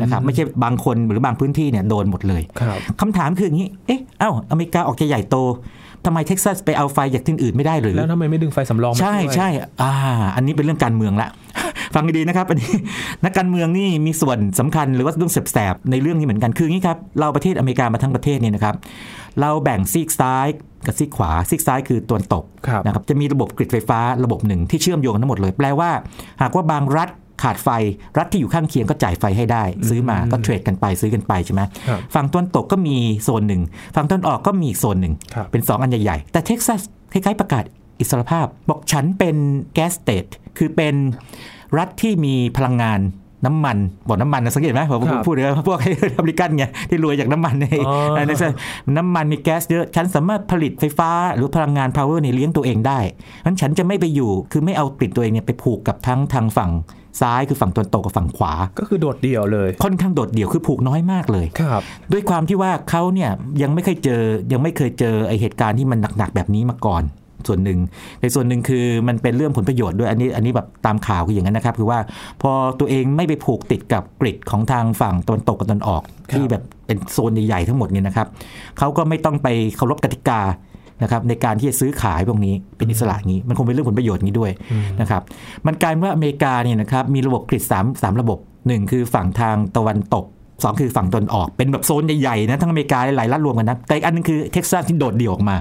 [0.00, 5.36] นะครับไม่ใช่บางคนหรือบางพื้นที่เนี่ยโดนหมดเลยครับคำถามคืออย่างนี้เอ๊ะเอ้าอเมริกาออกจะใหญ่โต
[6.06, 9.48] ทำไมเท็กซัสไปเอาไฟจากที่อื่นไม่ได้หรือแล้วทำไมไม่ดึงไฟสำรองมาช่วยใช่
[9.82, 9.92] อ่า
[10.36, 11.28] อันนี้เป็นเรื่องการเมืองละ
[11.94, 12.72] ฟังดีๆนะครับอันนี้
[13.24, 18.74] นักการเมืองนี่มีส่วนสำคัญหรือว่าเรื่องแสบๆในเรื่องนี้เหมือนกันคืออย่างนี้ครับเราประเทศอเมริกามาทั้งประเทศเนี่ยนะครับ
[19.40, 20.46] เราแบ่งซีกซ้าย
[20.86, 25.90] กับซีกขวาซีกซ้ายคือตะวันตกครับนะครับจะมีระบบกริดไฟฟ้าระบบหนึ่งที่เชื่อมโยงกันทั้งหมดเลย แปลว่า
[26.42, 27.08] หากว่าบางรัฐ
[27.42, 27.68] ขาดไฟ
[28.18, 33.62] รัฐที่อยู่ข้างเคียงก็จ่ายไฟให้ได้ ซื้อมาก็เทรดกันไปซื้อกันไปใช่ไหมครับฝั่งตะวันตกก็มีโซนหนึ่ง
[33.94, 36.80] ฝั่งตะวันออกก็มีอีกโซนหนึ่งครับเป็น 2 อันใหญ่ๆ แต่เท็กซัส
[37.12, 37.64] คล้ายๆประกาศ
[38.00, 39.36] อิสรภาพ บอกฉันเป็น
[39.74, 40.26] gas state
[40.58, 40.94] คือเป็น
[41.78, 43.00] รัฐที่มีพลังงาน
[43.46, 43.76] น้ำมัน
[44.08, 45.78] บอกน้ำมันนะสังเกตไหมผมครับพูดเลยพวก
[46.18, 48.52] อเมริกันไงที่รวยจากน้ำมันในอ๋อในเท็กซัส
[48.96, 53.00] น้ำมันมีแก๊สเยอะ ฉันสามารถผลิตไฟฟ้าหรือพลังงาน power เนี่ยเลี้ยงตัวเองได้
[53.44, 56.70] งั้นฉันจะไม่ไปอยู่ คือไม่เอาปิดตัวเองเนี่ยไปผูกกับทั้งทางฝั่ง
[57.20, 63.30] ซ้ายคือฝั่งตะวันตกกับฝั่งขวา ก็คือโดดเดี่ยวเลย ค่อนข้างโดดเดี่ยวคือผูกน้อยมากเลยครับด้วยความที่ว่าเขาเนี่ย
[63.62, 67.04] ยังไม่เคยเจอยังไม่เคยเจอไอเหตุการณ์ที่มันหนักๆแบบนี้มาก่อน
[67.48, 67.78] ส่วนหนึ่ง
[68.20, 71.98] ในส่วนหนึ่งคือมันเป็นเรื่องผลประโยชน์ด้วยอันนี้อันนี้แบบตามข่าวคืออย่างนั้นนะครับ คือว่า
[72.42, 78.26] พอตัวเองไม่ไปผูกติดกับกริดของทางฝั่งตะวันตกกับตะวันออกครับที่แบบเป็นโซนใหญ่ๆทั้งหมดเนี่ยนะครับ
[78.78, 80.40] เขาก็ไม่ต้องไปเคารพกติกา
[81.02, 84.50] นะครับในการที่จะซื้อขายพวกนี้เป็นอิสระอย่างนี้ มันคงเป็นเรื่องผลประโยชน์นี้ด้วย
[85.00, 85.22] นะครับ
[85.66, 95.56] มันกลายเป็นว่าอเมริกาเนี่ยนะครับมีระบบกริด3 3ระบบ1คือฝั่งทางตะวันตก2คือฝั่งตะวันออกเป็นแบบโซนใหญ่ๆนะทั้งอเมริกาหลายรัฐรวมกันนะแต่อีกอันหนึงคือเท็กซัสที่โดดเดี่ยวออกมา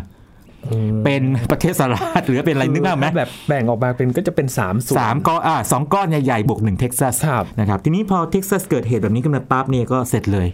[1.05, 10.47] เป็นประเทศสหรัฐหรือเป็นอะไรนึกภาพไหมถ้แบบแบ่งออกมาเป็นก็จะเป็น3ส่วนสามก้อนอ่าสองก้อนใหญ่ๆบวกหนึ่งเท็กซัสครับนะครับทีนี้พอเท็กซัสเกิดเหตุแบบนี้ขึ้นมาปั๊บเนี่ยก็เสร็จเลย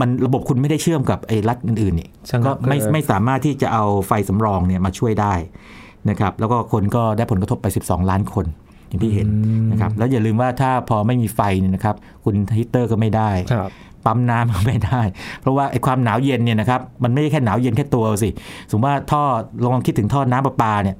[0.00, 5.34] มันระบบคุณไม่ได้เชื่อมกับไอ้รัฐอื่นๆนี่ช่างก็ไม่เกิดไม่สามารถที่จะเอาไฟสำรองเนี่ยมาช่วยได้
[6.10, 8.46] นะครับแล้วก็คนก็ได้ผลกระทบไป 12 ล้านคน
[8.88, 9.28] อย่างที่เห็น
[9.70, 13.70] นะครับแล้วอย่าลืมว่าถ้าพอไม่มีไฟเนี่ยนะครับ คุณฮีตเตอร์ก็ไม่ได้ครับ
[14.04, 15.00] ปั๊มน้ำก็ไม่ได้
[15.40, 18.30] เพราะว่าไอ้ความหนาวเย็นเนี่ยนะครับมันไม่ใช่แค่หนาวเย็นแค่ตัวสิ
[18.70, 19.22] สมมติว่าท่อ
[19.64, 20.96] ลองคิดถึงท่อน้ำประปาเนี่ย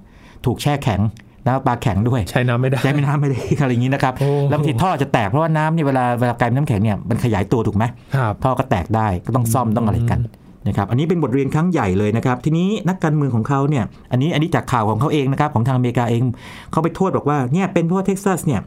[0.47, 1.01] ถูกแช่แข็ง
[1.49, 7.85] น้ำประปาแข็งด้วย ใช้น้ำไม่ได้ใช้ไม่น้ำไม่ได้อะไรอย่างนี้นะครับโอ้แล้วบางทีท่อจะแตกเพราะว่าน้ำเนี่ยเวลาเวลากลายเป็นน้ำแข็งเนี่ยมันขยายตัวถูกไหม
[8.17, 10.21] ครับท่อก็แตกได้ก็ต้องซ่อมต้องอะไรกัน
[10.69, 16.23] นะครับอันนี้เป็นบทเรียนครั้งใหญ่เลยนะครับ ทีนี้นักการเมืองของเขาเนี่ยอันนี้อันนี้จากข่าวของเขาเองนะครับของทางอเมริกาเอง
[16.71, 18.61] เขาไปโทษบอกว่าเนี่ยเป็นเพราะว่าเท็กซัสเนี่ย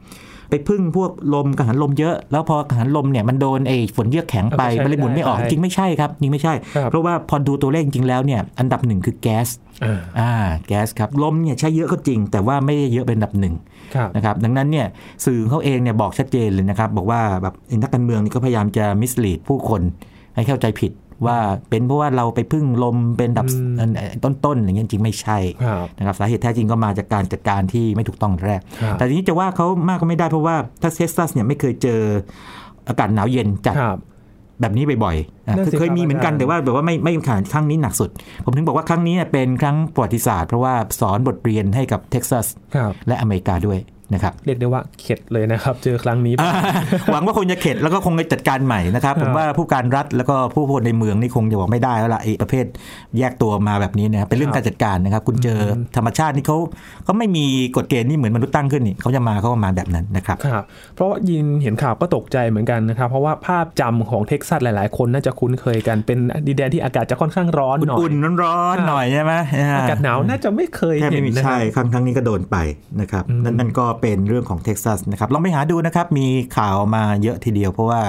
[0.51, 9.47] ไปพึ่งพวกลมกังหันลมเยอะ แล้วพอกังหันลมเนี่ยมันโดนไอ้ฝนเยือกแข็งไปเอาไปใช้มันเลยหมุนไม่ออกไม่ได้จริงไม่ใช่ครับจริงไม่ใช่ครับเพราะว่าพอดูตัวเลขจริงๆแล้วเนี่ยอันดับหนึ่งคือแก๊ส
[9.85, 10.31] อ่าอ่า
[10.67, 13.53] แก๊สครับลมเนี่ยใช้เยอะก็จริง แต่ว่าไม่ได้เยอะเป็นอันดับหนึ่ง
[13.95, 14.87] ครับนะครับดังนั้นเนี่ย
[15.25, 19.81] สื่อเขาเองเนี่ยบอกชัดเจนเลยนะครับบอกว่าแบบนักการเมืองนี่ก็พยายามจะ mislead ผู้คน
[20.35, 20.91] ให้เข้าใจผิด
[21.25, 21.37] ว่า
[21.69, 23.85] เป็นเพราะว่าเราไปพึ่งลมเป็นอันดับอืมอั
[24.17, 32.01] นต้นๆอย่างเงี้ยจริงไม่ใช่ครับนะครับสาเหตุแท้จริงก็มาจากการจัดการที่ไม่ถูกต้องแรกครับแต่ทีนี้จะว่าเขามากก็ไม่ได้เพราะว่าถ้าเท็กซัสเนี่ยไม่เคยเจอ
[32.87, 33.99] อากาศหนาวเย็นจัดครับ
[34.61, 38.09] แบบนี้บ่อยๆอะนั่นสิคือเคยมีเหมือนกันครับแต่ว่าแบบว่าไม่ไม่ขนาดครั้งนี้หนักสุด
[38.45, 43.79] ผมถึงบอกว่าครั้งนี้เนี่ยเป็นครั้งประวัติศาสตร์เพราะว่าสอนบทเรียนให้กับเท็กซัสครับและอเมริกาด้วย
[44.13, 46.51] นะครับเรียกได้ว่าเข็ดเลยนะครับ เจอครั้งนี้อ่า
[47.11, 52.65] หวังว่าคงจะเข็ดแล้วก็คงจะจัดการใหม่นะครับครับ ผมว่าผู้การรัฐแล้วก็ผู้คนในเมืองนี่คงจะบอกไม่ได้แล้วล่ะไอ้ประเภท
[53.17, 55.63] แยกตัวมาแบบนี้นะครับเป็นเรื่องการจัดการนะครับ คุณเจออ
[55.95, 56.57] ธรรมชาตินี่เขา
[57.03, 57.45] เขาไม่มี
[57.75, 60.63] กฎเกณฑ์นี่เหมือนมนุษย์ตั้งขึ้นนี่เขาจะมาเขาก็มาแบบนั้นนะครับครับ
[60.95, 69.33] เพราะว่ายินเห็นข่าวก็ตกใจเหมือนกันนะครับ เพราะว่าภาพจำของเท็กซัสหลาย ๆ คนน่าจะคุ้นเคยกันเป็นดินแดนที่อากาศจะค่อนข้างร้อนหน่อยอุ่นๆร้อนๆหน่อยใช่ไหม
[69.77, 72.57] อากาศหนาวน่าจะไม่เคยแค่เห็ไม่นมีนะคใช่รับครั้งครั้งนี้ก็โดนไป
[73.01, 78.01] นะครับอืมนั่นนั่นก็เป็นเรื่องของเท็กซัสนะครับลองไปหาดูนะครับ มีข่าวมาเยอะทีเดียวเพราะว่า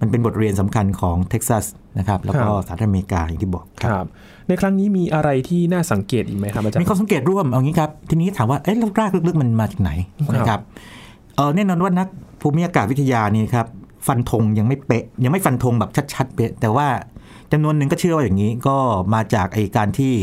[0.00, 1.64] มันเป็นบทเรียนสำคัญของเท็กซัส
[1.98, 4.06] นะครับแล้วก็สหรัฐอเมริกาอย่างที่บอกครับ
[4.48, 9.90] ในครั้งนี้มีอะไรที่น่าสังเกตอีกไหมครับอาจารย์มีข้อสังเกตร่วมเอางี้ครับทีนี้ถามว่าเอ๊ะแล้วรากลึกๆมันมาจากไหน
[10.26, 10.60] ครับนะครับ
[11.36, 12.08] เออแน่นอนว่านัก
[12.40, 13.66] ภูมิอากาศวิทยานี่ครับ
[14.06, 16.88] ฟันธงยังไม่เป๊ะยังไม่ฟันธงแบบชัดๆเป๊ะแต่ว่า
[17.52, 18.76] จำนวนหนึ่งก็เชื่อว่าอย่างนี้ก็
[19.14, 20.14] มาจากไอการที่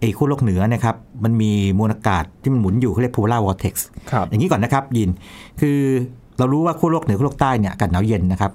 [0.00, 3.74] ไอขั้วโลกเหนือนะครับมันมีมวลอากาศที่มันหมุนอยู่เขาเรียก polar vortex
[4.10, 5.10] ครับอย่างนี้ก่อนนะครับยิน
[5.60, 5.78] คือ
[6.38, 8.52] เรารู้ว่าขั้วโลกเหนือขั้วโลกใต้เนี่ยอากาศหนาวเย็นนะครับ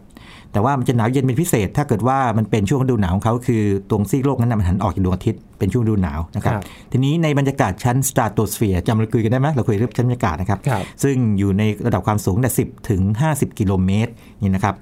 [0.51, 13.01] แต่ว่ามันจะหนาวเย็นเป็นพิเศษ ถ้าเกิดว่ามันเป็นช่วงฤดูหนาวของเขาคือตรงซีกโลกนั้นนะมันหันออกจากดวงอาทิตย์เป็นช่วงฤดูหนาวนะครับรบทีนี้ในบรรยากาศชั้นสตราโตสเฟียร์จำเราคุยกันได้ไหมเราคุยเรื่องชั้นบรรยากาศนะครับครับ ซึ่งอยู่ในระดับความสูงแต่10ถึง
[13.31, 14.75] 50 กิโลเมตรนี่นะครับ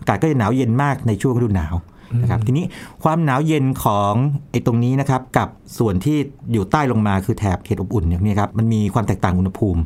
[0.00, 1.74] อากาศก็จะหนาวเย็นมากในช่วงฤดูหนาว
[2.20, 2.64] นะครับทีนี้
[3.04, 4.12] ความหนาวเย็นของ
[4.50, 5.48] ไอ้ตรงนี้นะครับกับ
[5.78, 6.16] ส่วนที่
[6.52, 9.80] อยู่ใต้ลงมาคือแถบเขตอบอุ่นอย่างนี้ครับมันมีความแตกต่างอุณหภูมิ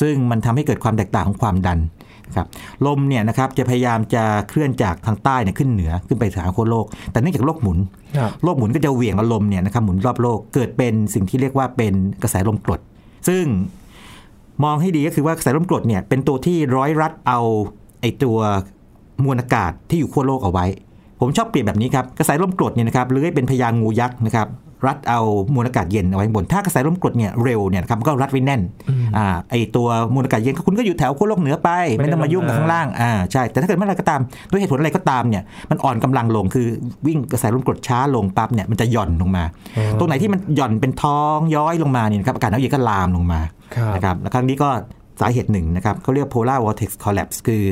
[0.00, 1.80] ซึ่งมันทำให้เกิดความแตกต่างของความดัน
[2.28, 2.46] นะครับ
[2.86, 7.78] ลมเนี่ยนะครับจะพยายามจะเคลื่อนจากทางใต้เนี่ยขึ้นเหนือขึ้นไปหาขั้วโลก แต่เนื่องจากโลกหมุน
[8.18, 12.80] ครับโลกหมุนก็จะเหวี่ยงเอาลมเนี่ยนะครับหมุนรอบโลกเกิดเป็นสิ่งที่เรียกว่าเป็นกระแสลมกรด
[13.28, 13.44] ซึ่ง
[14.64, 17.40] มองให้ดีก็คือว่ากระแสลมกรดเนี่ยเป็นตัวที่ร้อยรัดเอา
[18.00, 18.38] ไอตัว
[19.24, 20.66] มวลอากาศที่อยู่ขั้วโลกเอาไว้
[21.20, 24.48] ผมชอบเปรียบแบบนี้ครับกระแสลมกรดเนี่ยนะครับเลื้อยเป็นพญางูยักษ์นะครับ
[24.86, 25.20] รัดเอา
[25.54, 28.60] มวลอากาศเย็นเอาไว้ข้างบน ถ้ากระแสลมกรดเนี่ยเร็วเนี่ยนะครับมันก็รัดไว้แน่น
[29.16, 36.66] อ่าไอตัวมวลอากาศเย็นก็คุณก็อยู่แถวขั้วโลกเหนือไป ไม่ต้องมายุ่งกับข้างล่างอ่าใช่แต่ถ้าเกิดเมื่อไหรก็ตามด้วยเหตุผลอะไรก็ตามเนี่ยมันอ่อนกำลังลงคือ
[37.06, 39.44] วิ่งกระแสลมกรดช้าลงปั๊บเนี่ยมันจะหย่อนลงมา
[39.98, 43.40] ตรงไหนที่มันหย่อนเป็นท้องย้อยลงมาเนี่ยนะครับอากาศหนาวเย็นก็ลามลงมา
[43.76, 44.70] ครับนะครับและครั้งนี้ก็
[45.20, 47.62] สาเหตุหนึ่งนะครับเขาเรียก polar vortex collapse คือ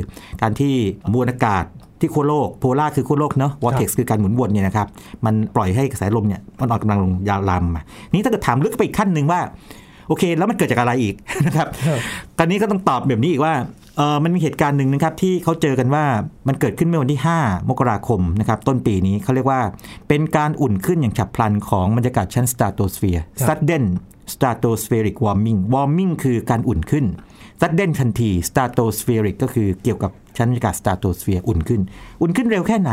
[0.43, 0.75] การที่
[1.13, 1.65] มวลอากาศ
[2.01, 4.87] ที่ขั้วโลก polar คือขั้วโลกเนาะ vortex คือการหมุนวนเนี่ยนะครับ
[5.25, 7.83] มันปล่อยให้กระแสลมเนี่ยมันอ่อนกำลังลงยาวลามมา
[8.15, 9.41] นี้ถ้าเกิดถามลึกไปอีกขั้นหนึ่งว่า
[10.09, 11.15] โอเค แล้วมันเกิดจากอะไรอีก
[11.47, 11.99] นะครับครับ
[12.39, 13.55] ตอนนี้ก็ต้องตอบแบบนี้อีกว่า
[13.97, 16.05] เออมันมีเหตุการณ์หนึ่งนะครับที่เขาเจอกันว่า
[16.49, 19.61] มันเกิดขึ้นเมื่อวันที่ 5 มกราคมนะครับต้นปีนี้เขาเรียกว่า
[20.09, 23.85] เป็นการอุ่นขึ้นอย่างฉับพลันของบรรยากาศชั้นสตราโตสเฟียร์ครับ sudden
[24.33, 27.05] stratospheric warming warming คือการอุ่นขึ้น
[27.61, 31.81] sudden ทันที stratospheric ก็คือเกี่ยวกับชั้นบรรยากาศ stratosphere อุ่นขึ้น
[32.21, 32.93] อุ่นขึ้นเร็วแค่ไหน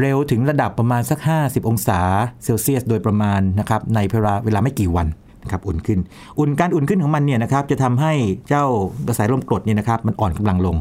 [0.00, 2.00] เร็วถึงระดับประมาณสัก 50 องศา
[2.44, 5.06] เซลเซียส โดยประมาณนะครับในเวลาเวลาไม่กี่วัน
[5.42, 6.00] นะครับอุ่นขึ้น
[6.38, 8.12] อุ่นการอุ่นขึ้นของมันเนี่ยนะครับจะทำให้
[8.48, 8.64] เจ้า
[9.08, 10.76] กระแสลมกรดเนี่ยนะครับมันอ่อนกำลังลง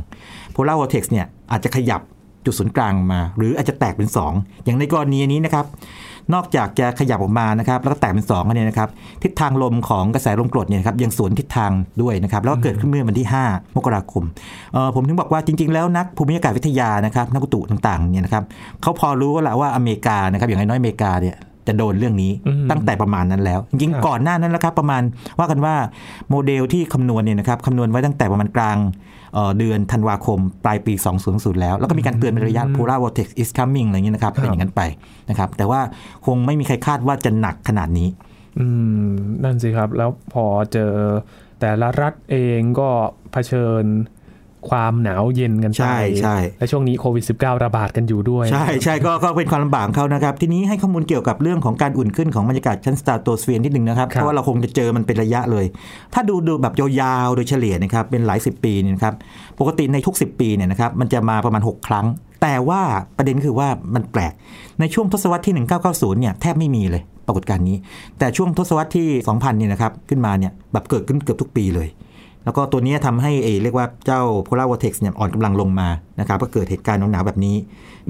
[0.56, 2.02] polar vortex เนี่ยอาจจะขยับ
[2.46, 5.66] จุดศูนย์กลางมา หรืออาจจะแตกเป็น 2อย่างในกรณีนี้นะครับ
[6.34, 8.90] นอกจากจะขยับออกมานะครับแล้วก็แตกเป็น2เนี่ยนะครับ
[9.24, 14.24] ทิศทางลมของกระแสลมกรดเนี่ยครับยังสวนทิศทางด้วยนะครับแล้วก็เกิดขึ้นเมื่อวันที่ 5 มกราคม
[14.74, 18.44] เออผมถึงบอกว่าจริง ๆ แล้วนักภูมิอากาศวิทยานะครับนักอุตุต่างๆเนี่ยนะครับ
[18.82, 21.36] เขาพอรู้ว่าละว่าอเมริกานะครับอย่างน้อยอเมริกาเนี่ย
[21.68, 25.02] จะโดนเรื่องนี้อืมตั้งแต่ประมาณนั้นแล้ว จริงครับๆก่อนหน้านั้นแล้วครับประมาณ
[25.40, 25.76] ว่ากันว่า
[26.30, 28.78] โมเดลที่คำนวณเนี่ยนะครับคำนวณไว้ตั้งแต่ประมาณกลาง
[29.34, 30.94] เอ่อเดือนธันวาคม ปลายปี
[31.28, 34.82] 2000 แล้ว แล้วก็มีการเตือนเป็นระยะ polar vortex is coming อะไรอย่างเงี้ยนะครับครับเป็นอย่างนั้นไป
[35.30, 35.82] นะครับแต่ว่า
[36.26, 38.08] คงไม่มีใครคาดว่าจะหนักขนาดนี้
[38.60, 38.68] อื
[39.08, 39.12] ม
[39.44, 40.94] นั่นสิครับ แล้วพอเจอ
[41.62, 42.90] แต่ละรัฐเองก็
[43.32, 43.84] เผชิญ
[44.70, 55.66] ความหนาวเย็นกันไปใช่ใช่และช่วงนี้โควิด -19 ระบาดกันอยู่ด้วย ใช่ใช่ก็ก็เป็นความลำบากของเขานะครับ ทีนี้ให้ข้อมูลเกี่ยวกับเรื่องของการอุ่นขึ้นของบรรยากาศชั้นสตราโตสเฟียร์นิดนึงนะครับครับ เพราะว่าเราคงจะเจอมันเป็นระยะเลย
[56.14, 59.14] ถ้าดูดูแบบยาวๆโดยเฉลี่ยนะครับเป็นหลายสิบปีเนี่ยนะครับ
[59.60, 62.06] ปกติในทุก 10 ปีเนี่ยนะครับมันจะมาประมาณ 6 ครั้ง
[62.42, 62.82] แต่ว่า
[63.18, 64.34] ประเด็นคือว่ามันแปลก
[64.80, 65.54] ในช่วงทศวรรษที่
[65.88, 67.78] 1990เนี่ยแทบไม่มีเลยปรากฏการณ์นี้
[68.20, 71.88] แต่ช่วงทศวรรษที่ 2000 เนี่ยนะครับขึ้นมาเนี่ยแบบเกิดขึ้นเกือบทุกปีเลย
[72.46, 75.88] แล้วก็ตัวเนี้ยทำให้เอเรียกว่าเจ้า polar vortex เนี่ยอ่อนกำลังลงมา
[76.20, 77.56] นะครับก็เกิดเหตุการณ์หนาวๆแบบนี้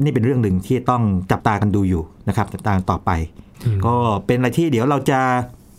[0.03, 3.11] นี่เป็นเรื่องหนึ่งที่ต้องจับตากันดูอยู่นะครับจับตากันต่อไป
[3.85, 5.19] ก็เป็นอะไรที่เดี๋ยวเราจะ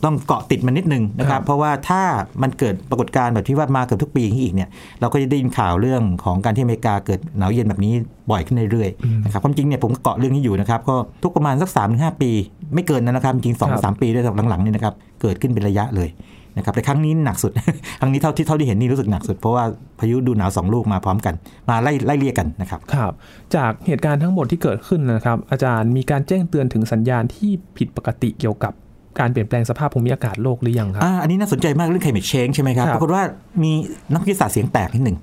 [0.04, 2.02] ต้องเกาะติดมันนิดนึงนะคครัรับบเพราะว่าถ้า
[2.42, 4.68] มันเกิดปรากฏการณ์แบบที่ว่ามาเกือบทุกปีอย่างนี้อีกเนี่ย
[5.00, 7.92] เราก็จะได้ยินข่าวเรื่องของการที่อเมริกาเกิดหนาวเย็นแบบนี้
[8.30, 12.30] บ่อยขึ้นเรื่อยๆนะครับความจริงเนี่ยผมก็เกาะเรื่องนี้อยู่นะครับก็ทุกประมาณสัก3าถึงหปี
[12.74, 16.08] ไม่เกินนั้นนะครับจริงๆสองครับสามปีด้วยหลังๆนี่นะครับเกิดขึ้นเป็นระยะเลย
[16.56, 17.52] นะครับแต่ครั้งนี้หนักสุด
[18.00, 19.64] ครั้งนี้เท่าที่เท่าที่เห็นนี่รู้สึกหนักสุด เพราะว่า
[20.00, 21.34] พายุดูหนาวสองลูกมาพร้อมกัน
[21.68, 23.12] มาไล่ไล่เรียกกันนะครับครับ
[23.54, 28.72] จากเหตุการณ์ทั้งหมดที่เกิดขึ้นนะครับ อาจารย์มีการแจ้งเตือนถึงสัญญาณที่ผิดปกติเกี่ยวกับ
[29.20, 33.22] การเปลี่ยนแปลงสภาพภูมิอากาศโลกหรือยังครับอ่าอันนี้น่าสนใจมากเรื่อง climate change ใช่ไหมครับครับปรากฏว่า
[33.62, 33.72] มี
[34.12, 35.16] นักวิทยาศาสตร์เสียงแตกนิดหนึ่ง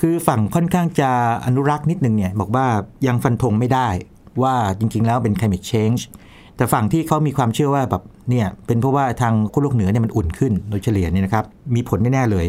[0.00, 1.10] คือฝั่งค่อนข้างจะ
[1.46, 2.66] อนุรักษ์นิดหนึ่งเนี่ยบอกว่า
[3.06, 3.88] ยังฟันธงไม่ได้
[4.42, 6.00] ว่าจริงๆ แล้วเป็น climate change
[6.56, 12.46] แต่ฝั่งที่เขามีความเชื่อว่าแบบเนี่ยเป็นเพราะว่าทางขั้วโลกเหนือเนี่ยมันอุ่นขึ้นโดยเฉลี่ยเนี่ยนะครับมีผลแน่ๆเลย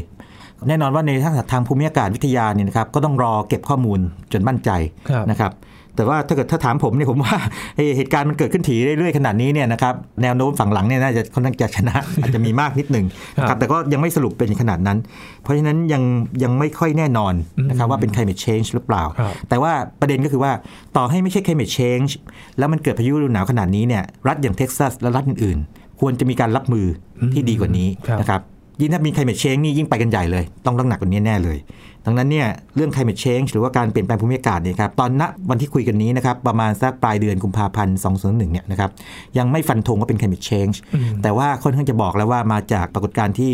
[0.68, 4.00] แน่นอนว่าในทางทางภูมิอากาศวิทยาเนี่ยนะครับก็ต้องรอเก็บข้อมูล
[4.34, 4.70] จนมั่นใจ
[5.10, 5.52] ครับนะครับ
[5.96, 7.36] แต่ว่าถ้าเกิดถ้าถามผมเนี่ยผมว่า
[7.76, 13.06] เอ่อเหตุการณ์มันเกิดขึ้นถี่เรื่อยๆขนาดนี้เนี่ยนะครับแนวโน้มฝั่งหลังเนี่ยน่าจะค่อนข้างจะชนะอาจจะมีมากนิดหนึ่ง
[13.38, 14.98] นะคครัรับบแต่ก็ยังไม่สรุปเป็นขนาดนั้น
[15.44, 16.04] เพราะฉะนั้นยัง
[16.44, 17.34] ยังไม่ค่อยแน่นอน
[17.70, 20.52] นะครับว่าเป็น climate change หรือเปล่าครับแต่ว่าประเด็นก็คือว่า
[20.98, 22.12] ต่อให้ไม่ใช่ climate change
[22.58, 26.86] แล้วมันเกิดพายุฤดูหนาวขนาดนี้เนี่ยรัฐอย่างเท็กซัสและรัฐอื่นๆ ควรจะมีการรับมือ
[27.34, 28.42] ที่ดีกว่านี้ครับนะครับ
[28.80, 31.58] ยิ่งถ้ามี climate change นี่ยิ่งไปกันใหญ่เลย ต้องต้องหนักกว่านี้แน่เลย
[32.06, 38.90] ดังนั้นเนี่ยเรื่อง climate change หรือว่าการเปลี่ยนแปลงภูมิอากาศเนี่ยครับตอนณวันที่คุยกันนี้นะครับประมาณสักปลายเดือนกุมภาพันธ์2021เนี่ยนะครับ
[39.38, 40.78] ยังไม่ฟันธงว่าเป็น climate change
[41.24, 43.52] แต่ว่าค่อนข้างจะบอกแล้วว่ามาจากปรากฏการณ์ที่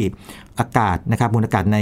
[0.60, 1.79] อากาศนะครับมวลอากาศใน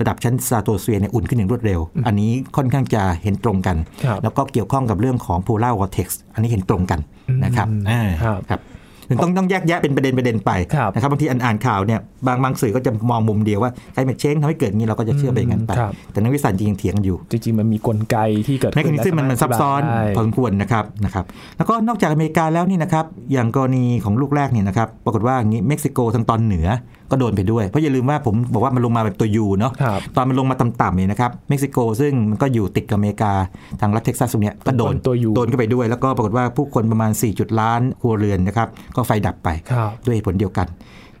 [0.00, 7.00] ระดับชั้นสตราโตสเฟียร์เนี่ยอุ่นขึ้นอย่างรวดเร็ว อันนี้ค่อนข้างจะเห็นตรงกันครับแล้วก็เกี่ยวข้องกับเรื่องของ polar vortex อันนี้เห็นตรงกัน
[7.44, 8.60] นะครับอืมอ่าครับครับ
[9.08, 18.16] ถึงต้องต้องแยกแยะเป็นประเด็นประเด็นไปครับนะครับบางทีอ่านอ่านข่าวเนี่ยบางบางสื่อก็จะมองมุมเดียวว่าไอ้ climate change ทำให้เกิดอย่างนี้เราก็จะเชื่อไปอย่างนั้นไปครับแต่นักวิทยาศาสตร์จริงๆเถียงกันอยู่ จริงๆมันมีกลไก
[18.48, 21.24] ที่เกิดแมขึ้น mechanism มันมันซับซ้อนได้พอสมควรนะครับนะครับ
[21.56, 26.66] แล้วก็นอกจากอเมริกาแล้วนี่นะครับอย่างกรณีของลูกแรกเนี่ยนะครับปรากฏว่าอย่างนี้เม็กซิโกทางตอนเหนือ
[27.10, 33.32] ก็โดนไปด้วย เพราะอย่าลืมว่าผมบอกว่ามันลงมาแบบตัว U เนาะครับตอนมันลงมาต่ำๆเนี่ยนะครับเม็กซิโกซึ่งมันก็อยู่ติดกับอเมริกา
[33.80, 40.66] ทางรัฐเท็กซัสตรงเนี้ยก็โดนตัว U โดนเข้าไปด้วย แล้วก็ปรากฏว่าผู้คนประมาณ4จุดล้านครัวเรือนนะครับก็ไฟดับไปครับด้วยเหตุผลเดียวกัน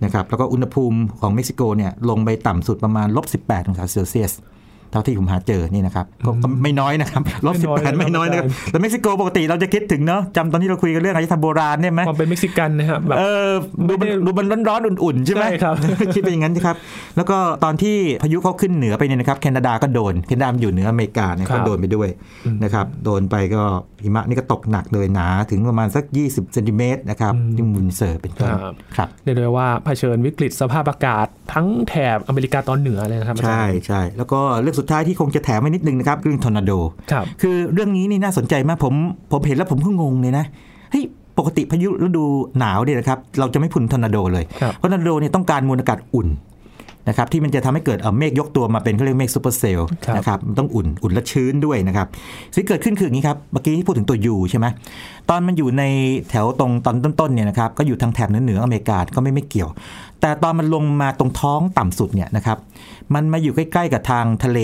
[0.04, 4.32] นะครับแล้วก็อุณหภูมิของเม็กซิโกเนี่ยลงไปต่ำสุดประมาณลบ18องศาเซลเซียส
[4.94, 13.50] เท่าที่ผมหาเจอนี่นะครับก็ก็ไม่น้อยนะครับลบไม่น้อย18ไม่น้อยนะครับแต่เม็กซิโกปกติเราจะคิดถึงเนาะจำตอนที่เราคุยกันเรื่องอารยธรรมโบราณเนี่ยไหมความเป็นเม็กซิกันนะครับแบบเออ
[13.88, 15.74] ดูมันไม่ได้ดูมันร้อนๆอุ่นๆใช่ไหมใช่ครับ
[16.14, 16.76] คิดเป็นอย่างนั้นครับ
[17.16, 22.08] แล้วก็ตอนที่พายุเขาขึ้นเหนือไปเนี่ยนะครับแคนาดาก็โดนแคนาดามันอยู่เหนืออเมริกาเนี่ยครับก็โดนไปด้วย
[22.64, 23.62] นะครับโดนไปก็
[24.02, 36.72] หิมะนี่ก็ตกหนักเลยหนาถึงประมาณสัก 20เซนติเมตรนะครับที่วินด์เซอร์เป็นต้นครับครับเรียกได้ว่าเผชิญวิกฤตสภาพอากาศทั้งแถบอเมริกาตอนเหนือเลยนะครับอาจารใช่ย์ใช่ใช่แล้วก็เรื่องสุดท้ายที่คงจะแถมไว้นิดนึงนะครับเรื่องทอร์นาโด
[37.12, 38.94] ครับคือเรื่องนี้นี่น่าสนใจมากผม
[39.32, 40.44] ผมเห็นแล้วผมก็งงเลยนะ
[40.90, 41.04] เฮ้ย
[41.38, 42.24] ปกติพายุฤดู
[42.58, 46.28] หนาวเนี่ยนะครับเราจะไม่พูดทอร์นาโดเลยครับเพราะทอร์นาโดเนี่ยต้องการมวลอากาศอุ่น
[47.08, 52.06] นะครับที่มันจะทำให้เกิดเอ่อเมฆยกตัวมาเป็นเขาเรียกเมฆ supercell ครับนะครับมันต้องอุ่นอุ่นและชื้นด้วยนะครับ
[52.54, 54.66] สิ่งที่เกิดขึ้นคืออย่างนี้ครับ เมื่อกี้ที่พูดถึงตัว U ใช่ไหม
[55.30, 55.82] ตอนมันอยู่ใน
[56.30, 59.70] แถวตรงตอนต้นๆเนี่ยนะครับก็อยู่ทางแถบเหนือเหนือๆอเมริกาก็ไม่ไม่เกี่ยว
[60.20, 62.58] แต่ตอนมันลงมาตรงท้องต่ำสุดเนี่ยนะครับ
[63.14, 64.58] มันมาอยู่ใกล้ ๆ กับทางทะเล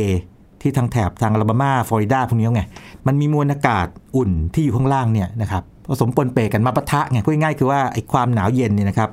[0.63, 2.63] ที่ทางแถบทางอลาบามาฟลอริดาพวกนี้ไง
[3.07, 9.11] มันมีมวลอากาศอุ่นที่อยู่ข้างล่างเนี่ยนะครับผสมปนเปกันมาปะทะไงพูดง่ายๆคือว่าไอ้ความหนาวเย็นเนี่ยนะครับ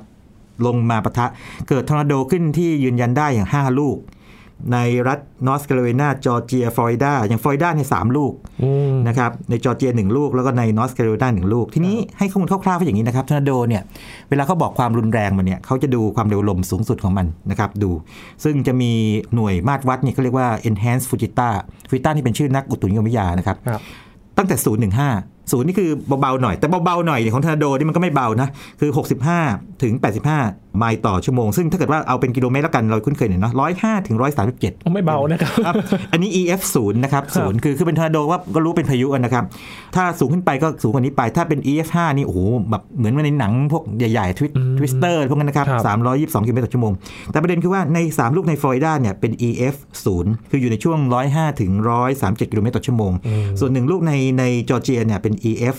[0.66, 1.26] ลงมาปะทะ
[1.68, 3.98] เกิดทอร์นาโดขึ้นที่ยืนยันได้อย่าง 5 ลูก
[4.72, 13.82] ในรัฐนอร์ทแคโรไลนาจอร์เจียฟลอริดาอย่างฟลอริดาเนี่ยสามลูกอืมนะครับในจอร์เจียหนึ่งลูก แล้วก็ในนอร์ทแคโรไลนาหนึ่งลูก ทีนี้ให้ข้อมูลคร่าวๆว่าอย่างนี้นะครับทอร์นาโดเนี่ย
[14.28, 17.90] เวลาเขาบอกความรุนแรงมันเนี่ยเขาจะดูความเร็วลมสูงสุดของมันนะครับดู
[18.44, 18.92] ซึ่งจะมี
[19.34, 21.50] หน่วยมาตรวัดเนี่ยเขาเรียกว่า enhanced Fujita
[21.88, 23.82] Fujita นี่เป็นชื่อนักอุตุนิยมวิทยานะครับครับ
[24.36, 28.48] ตั้งแต่0ถึง5 0นี่คือเบาๆหน่อย แต่เบาๆหน่อยเนี่ยของทอร์นาโดนี่มันก็ไม่เบานะ
[28.80, 28.90] คือ
[29.34, 29.92] 65 ถึง
[30.36, 34.16] 85 ไมล์ต่อชั่วโมง ซึ่งถ้าเกิดว่าเอาเป็นกิโลเมตรแล้วกัน เราคุ้นเคยเนี่ยเนาะ105ถึง
[34.54, 35.74] 137ไม่เบานะครับครับ
[36.12, 39.44] อันนี้ EF 0นะครับ0คือคือเป็นทอร์นาโดว่าก็รู้เป็นพายุอะนะครับ
[39.96, 45.98] ถ้าสูงขึ้นไปก็สูงกว่านี้ไป ถ้าเป็น EF 5นี่โอ้โหแบบเหมือนในหนังพวกใหญ่ๆทวิตอืม Twister พวกนั้นนะครับครับ
[46.42, 46.92] 322กิโลเมตรต่อชั่วโมง
[47.32, 49.74] แต่ประเด็นคือว่าใน3ลูกในฟลอริดาเนี่ยเป็น EF
[50.14, 50.98] 0คืออยู่ในช่วง
[51.30, 51.70] 105ถึง
[52.12, 53.12] 137กิโลเมตรต่อชั่วโมง
[53.60, 55.76] ส่วนหนึ่งลูกในในจอร์เจียเนี่ยเป็น EF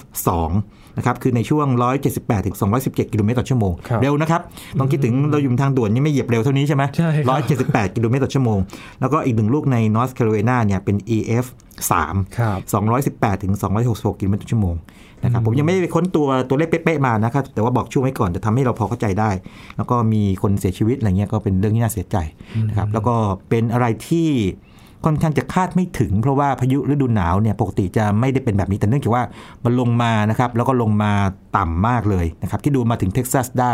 [0.48, 1.68] 2นะครับคือในช่วง
[2.08, 4.42] 178ถึง217 กิโลเมตรต่อชั่วโมงครับเร็วนะครับ
[4.80, 8.60] ต้องคิดถึงเราอยู่ทางด่วนนี่ไม่เหยียบเร็วเท่านี้ใช่ไหมใช่ครับ178 กิโลเมตรต่อชั่วโมง
[9.02, 11.46] แล้วก็อีกหนึ่งลูกในนอร์ทแคโรไลนาเนี่ยเป็น EF
[11.92, 12.60] 3ครับ
[13.16, 13.54] 218ถึง
[13.88, 14.76] 266 กิโลเมตรต่อชั่วโมง
[15.24, 19.32] นะครับผมยังไม่ได้ไปค้นตัวตัวเลขเป๊ะๆมานะครับแต่ว่าบอกช่วงไว้ก่อนจะทำให้เราพอเข้าใจได้
[19.78, 22.18] แล้วก็มีคนเสียชีวิตอะไรเงี้ยก็เป็นเรื่องที่น่าเสียใจ
[22.70, 23.16] นะครับแล้วก็
[23.50, 24.30] เป็นอะไรที่
[25.06, 29.24] ค่อนข้างจะคาดไม่ถึง เพราะว่าพายุฤดูหนาวเนี่ยปกติจะไม่ได้เป็นแบบนี้ แต่เนื่องจากว่า
[29.66, 31.12] มันลงมานะครับแล้วก็ลงมา
[31.58, 33.74] ต่ำมากเลยนะครับที่ดูมาถึงเท็กซัสได้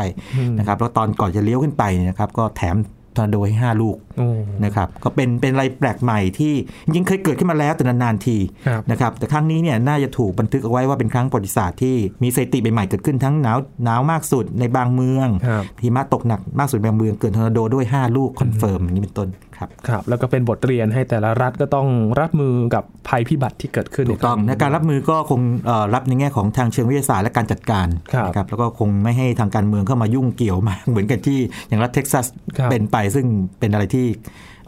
[0.60, 2.78] นะครับแล้วตอนก่อนจะเลี้ยวขึ้นไปเนี่ยนะครับก็แถม
[3.20, 4.30] ทอร์นาโดให้ห้าลูกโอ้
[4.66, 6.54] นะครับก็เป็นเป็นอะไรแปลกใหม่ที่
[6.86, 21.88] จริงๆเคยเกิดขึ้นมาแล้วแต่นานๆทีครับนะครับแต่ครั้งนี้เนี่ยน่าจะถูกบันทึกเอาไว้ว่าเป็นครั้งประวัติศาสตร์ที่มีสถิติใหม่ๆเกิดขึ้นทั้งหนาวหนาวมากสุดในบางเมืองครับหิมะตกหนักมากสุดในบางเมืองเกิดทอร์นาโดด้วย 5 ลูก confirm อย่างนี้เป็นต้นครับครับ แล้วก็เป็นบทเรียนให้แต่ละรัฐก็ต้อง
[22.20, 32.26] รับมือกับภัยพิบัติที่เกิดขึ้นถูกต้องในในการรับมือก็คงเอ่อรับในแง่ของทางเชิงวิทยาศาสตร์และการจัดการครับนะครับแล้วก็คงไม่ให้ทางการเมืองเข้ามายุ่งเกี่ยวมากเหมือนกันที่อย่างรัฐเท็กซัส
[32.58, 33.26] ครับเป็นไปซึ่ง
[33.60, 34.06] เป็นอะไรที่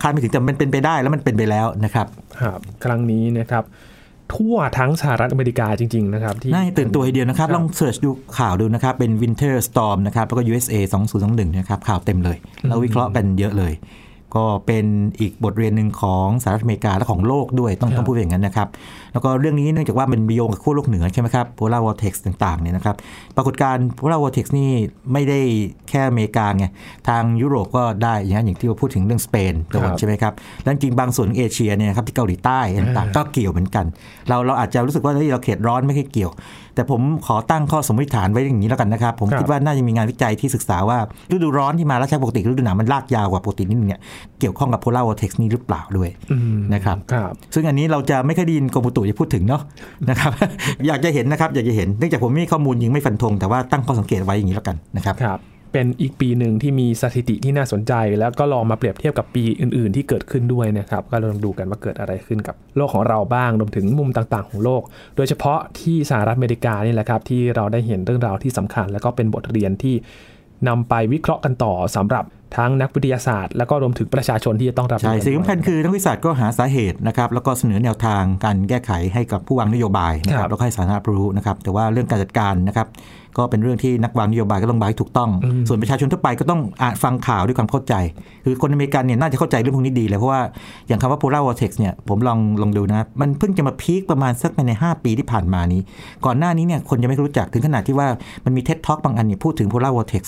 [0.02, 2.08] คาดไม่ถึงแต่มันเป็นไปได้แล้วมันเป็นไปแล้วนะครับ
[2.42, 3.66] ครับครั้งนี้นะครับ
[4.36, 10.76] ทั่วทั้งสหรัฐอเมริกาจริง ๆ นะครับ ที่น่าให้ตื่นตัวทีเดียวนะครับครับ ลองเสิร์ชดูข่าวดูนะครับ เป็น Winter Storm นะครับ แล้วก็ USA
[11.18, 13.74] 2021 นะครับ ข่าวเต็มเลยแล้ววิเคราะห์กันเยอะเลย
[14.36, 14.86] ก็เป็น
[15.20, 18.68] อีกบทเรียนหนึ่งของสหรัฐอเมริกาและของโลกด้วยต้องครับต้องพูดอย่างนั้นนะครับ
[19.14, 22.96] แล้วก็เรื่องนี้เนื่องจากว่ามันมีโยงกับขั้วโลกเหนือใช่ไหมครับ polar vortex ต่างๆเนี่ยนะครับ
[23.36, 24.70] ปรากฏการณ์ polar vortex นี่
[25.14, 25.40] ไม่ได้
[25.90, 26.66] แค่อเมริกาไง
[27.08, 33.86] ทางยุโรปก็ได้อย่างนั้นอย่างที่เราพูดถึงเรื่องสเปนโดนใช่ไหมครับแล้วจริงๆบางส่วนของเอเชียเนี่ยนะครับที่เกาหลีใต้ต่างๆก็เกี่ยวเหมือนกัน
[34.30, 36.32] เราเราอาจจะรู้สึกว่าเฮ้ยเราเขตร้อนไม่ค่อยเกี่ยว
[36.76, 40.98] แต่ผมขอตั้งข้อสมมติฐานไว้อย่างนี้แล้วกันนะครับ ผมครับคิดว่าน่าจะมีงานวิจัยที่ศึกษาว่า
[41.32, 44.02] ฤดูร้อนที่มาแล้วใช้ปกติฤดูหนาวมันลากยาวกว่าปกตินิดนึงเนี่ย
[44.40, 49.62] เกี่ยวข้องกับ polar vortex นี้หรือเปล่าด้วยอืมนะครับครับซึ่งอันนี้เราจะไม่ค่อยได้ยินกรมอุตุจะพูดถึงเนาะ
[50.10, 50.32] นะครับ
[50.88, 55.40] อยากจะเห็นนะครับ อยากจะเห็นเนื่องจากผมไม่มีข้อมูลยิงไม่ฟันธงแต่ว่าตั้งข้อสังเกตไว้อย่างนี้แล้วกันนะครับครับ
[55.74, 64.82] เป็นอีกปีหนึ่งที่มีสถิติที่น่าสนใจ แล้วก็ลองมาเปรียบเทียบกับปีอื่น ๆ ที่เกิดขึ้นด้วยนะครับ ก็ลองดูกันว่าเกิดอะไรขึ้นกับโลกของเราบ้างรวมถึงมุมต่างๆ ของโลก
[65.16, 69.96] โดยเฉพาะที่สหรัฐอเมริกานี่แหละครับ ที่เราได้เห็นเรื่องราวที่สำคัญ แล้วก็เป็นบทเรียนที่
[70.68, 82.88] นำไปวิเคราะห์กันต่อสำหรับ ทั้งนักวิทยาศาสตร์ แล้วก็รวมถึงประชาชนที่จะต้องรับใช่รู้สิ่งสำคัญด้วยคือนักวิทยาศาสตร์ก็หาสาเหตุนะครับแล้วก็เสนอแนวทางการแก้ไขให้กับผู้วางนโยบายนะคครัรับบแล้วก็ให้สาธารณะรู้นะครับ แต่ว่าเรื่องการจัดการนะครับ
[83.38, 85.30] ก็เป็นเรื่องที่นักวางนโยบายก็ต้องวางให้ถูกต้อง
[85.68, 87.94] ส่วนประชาชนทั่วไปก็ต้องอ่านฟังข่าวด้วยความเข้าใจ
[88.46, 90.42] คือคนอเมริกันเนี่ยน่าจะเข้าใจเรื่องพวกนี้ดีเลยเพราะว่า
[90.88, 95.82] อย่างคำว่า polar vortex เนี่ยผมลองลองดูนะมันเพิ่งจะมาพีคประมาณสักใน 5 ปีที่ผ่านมานี้
[96.26, 98.08] ก่อนหน้านี้เนี่ยคนยังไม่รู้จักถึงขนาดที่ว่า
[98.46, 100.26] มันมี TED Talk บางอันเนี่ยพูดถึง polar vortex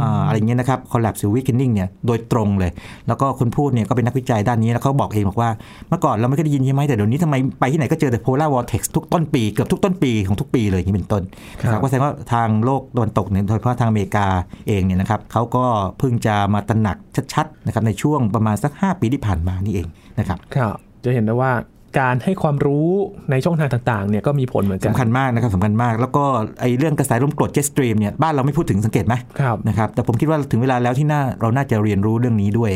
[0.00, 2.70] อ่าอะไรอย่างเงี้ยนะครับ collapse หรือ weakening เนี่ยโดยตรงเลย
[3.08, 5.50] แล้วก็คนพูดเนี่ยก็เป็นนักวิจัยด้านนี้ แล้วเขาบอกเองบอกว่า
[5.88, 11.22] เมื่อก่อนเราไม่เคยได้ยินใช่ไหมแต่เดี๋ยวนี้ทำไมไปที่ไหนก็เจอแต่ polar vortex ทุกต้นปี เกือบทุกต้นปีของทุกปีเลยอย่างนี้เป็นต้น
[11.60, 14.26] นะครับครัรับบก็แสดงว่าทางโลกตะวันตกเนี่ยโดยเฉพาะทางอเมริกา
[14.68, 15.64] เองเนี่ยนะครับเขาก็
[15.98, 16.96] เพิ่งจะมาตระหนัก
[17.34, 21.52] ชัดๆนะครับในช่วงประมาณสัก 5 ปีที่ผ่านมานี่เองนะครับครับจะเห็นได้ว่า
[22.00, 22.88] การให้ความรู้
[23.30, 26.24] ในช่องทางต่างๆเนี่ยก็มีผลเหมือนกันสำคัญมากนะครับสำคัญมาก แล้วก็
[26.60, 32.72] ไอ้เรื่องกระแสลมกรด jet stream เนี่ยบ้านเราไม่พูดถึงสังเกตไหมครับนะครับแต่ผมคิดว่าถึงเวลาแล้วที่น่าเราน่าจะเรียนรู้เรื่องนี้ด้วย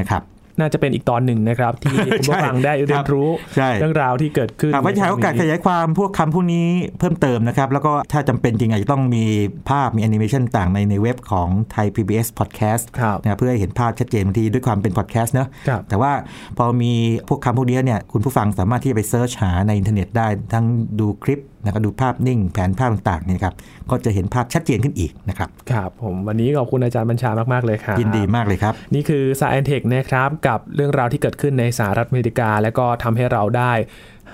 [0.00, 0.22] นะครับ
[0.60, 6.66] น่าจะเป็นอีกตอนหนึ่งนะครับ ที่คุณผู้ฟังได้เรียนรู้ใช่เรื่องราวที่เกิดขึ้นอะไว้ใช้โอกาสขยายความพวกคำพวกนี้
[6.98, 9.24] เพิ่มเติมนะครับ แล้วก็ถ้าจำเป็นจริงอาจจะต้องมี
[9.70, 16.12] ภาพมีแอนิเมชันต่างในในเว็บของไทย PBS Podcast ครับนะเพื่อให้เห็นภาพชัดเจนบางทีด้วยความเป็นพอดแคสต์เนอะครับแต่ว่า
[16.58, 16.92] พอมี
[17.28, 20.64] พวกคำพวกนี้เนี่ยคุณผู้ฟังสามารถที่จะไป search หาในอินเทอร์เน็ตได้ทั้ง
[21.00, 23.54] ดูคลิปนะครับดูภาพนิ่งแผนภาพต่างๆเนี่ยครับ
[23.90, 33.72] ก็จะเห็นภาพชัดเจนขึ้นอีกนะครับครับผมวันนี้ขอบคุณอาจารย์บัญชามาก ๆ เลยครับยินดีมากเลยครับ นี่คือ Science Tech นะครับกับเรื่องราวที่เกิดขึ้นในสหรัฐอเมริกา และก็ทำให้เราได้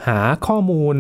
[0.07, 0.97] หาข้อมูล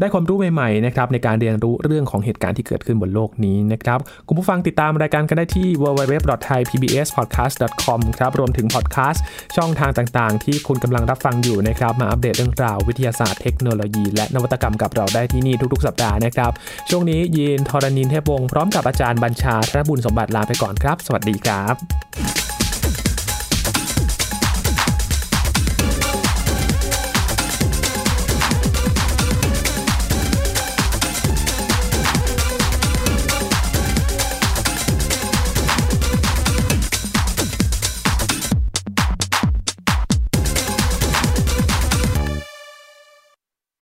[0.00, 9.24] ได้ความรู้ใหม่ๆนะครับในการเรียนรู้เรื่องของเหตุการณ์ที่เกิดขึ้นบนโลกนี้นะครับคุณผู้ฟังติดตามรายการกันได้ที่ www.thaipbspodcast.com ครับรวมถึงพอดแคสต์
[9.56, 16.50] ช่องทางต่างๆ ที่คุณกำลังรับฟังอยู่นะครับมาอัปเดตเรื่องราววิทยาศาสตร์เทคโนโลยี และนวัตกรรมกับเราได้ที่นี่ทุกๆ สัปดาห์นะครับ
[16.90, 22.47] ช่วงนี้ยีนทรณินเทพวงศ์พร้อมกับอาจารย์บัญชาธนบุญสมบัติลาไปก่อนครับ สวัสดีครับ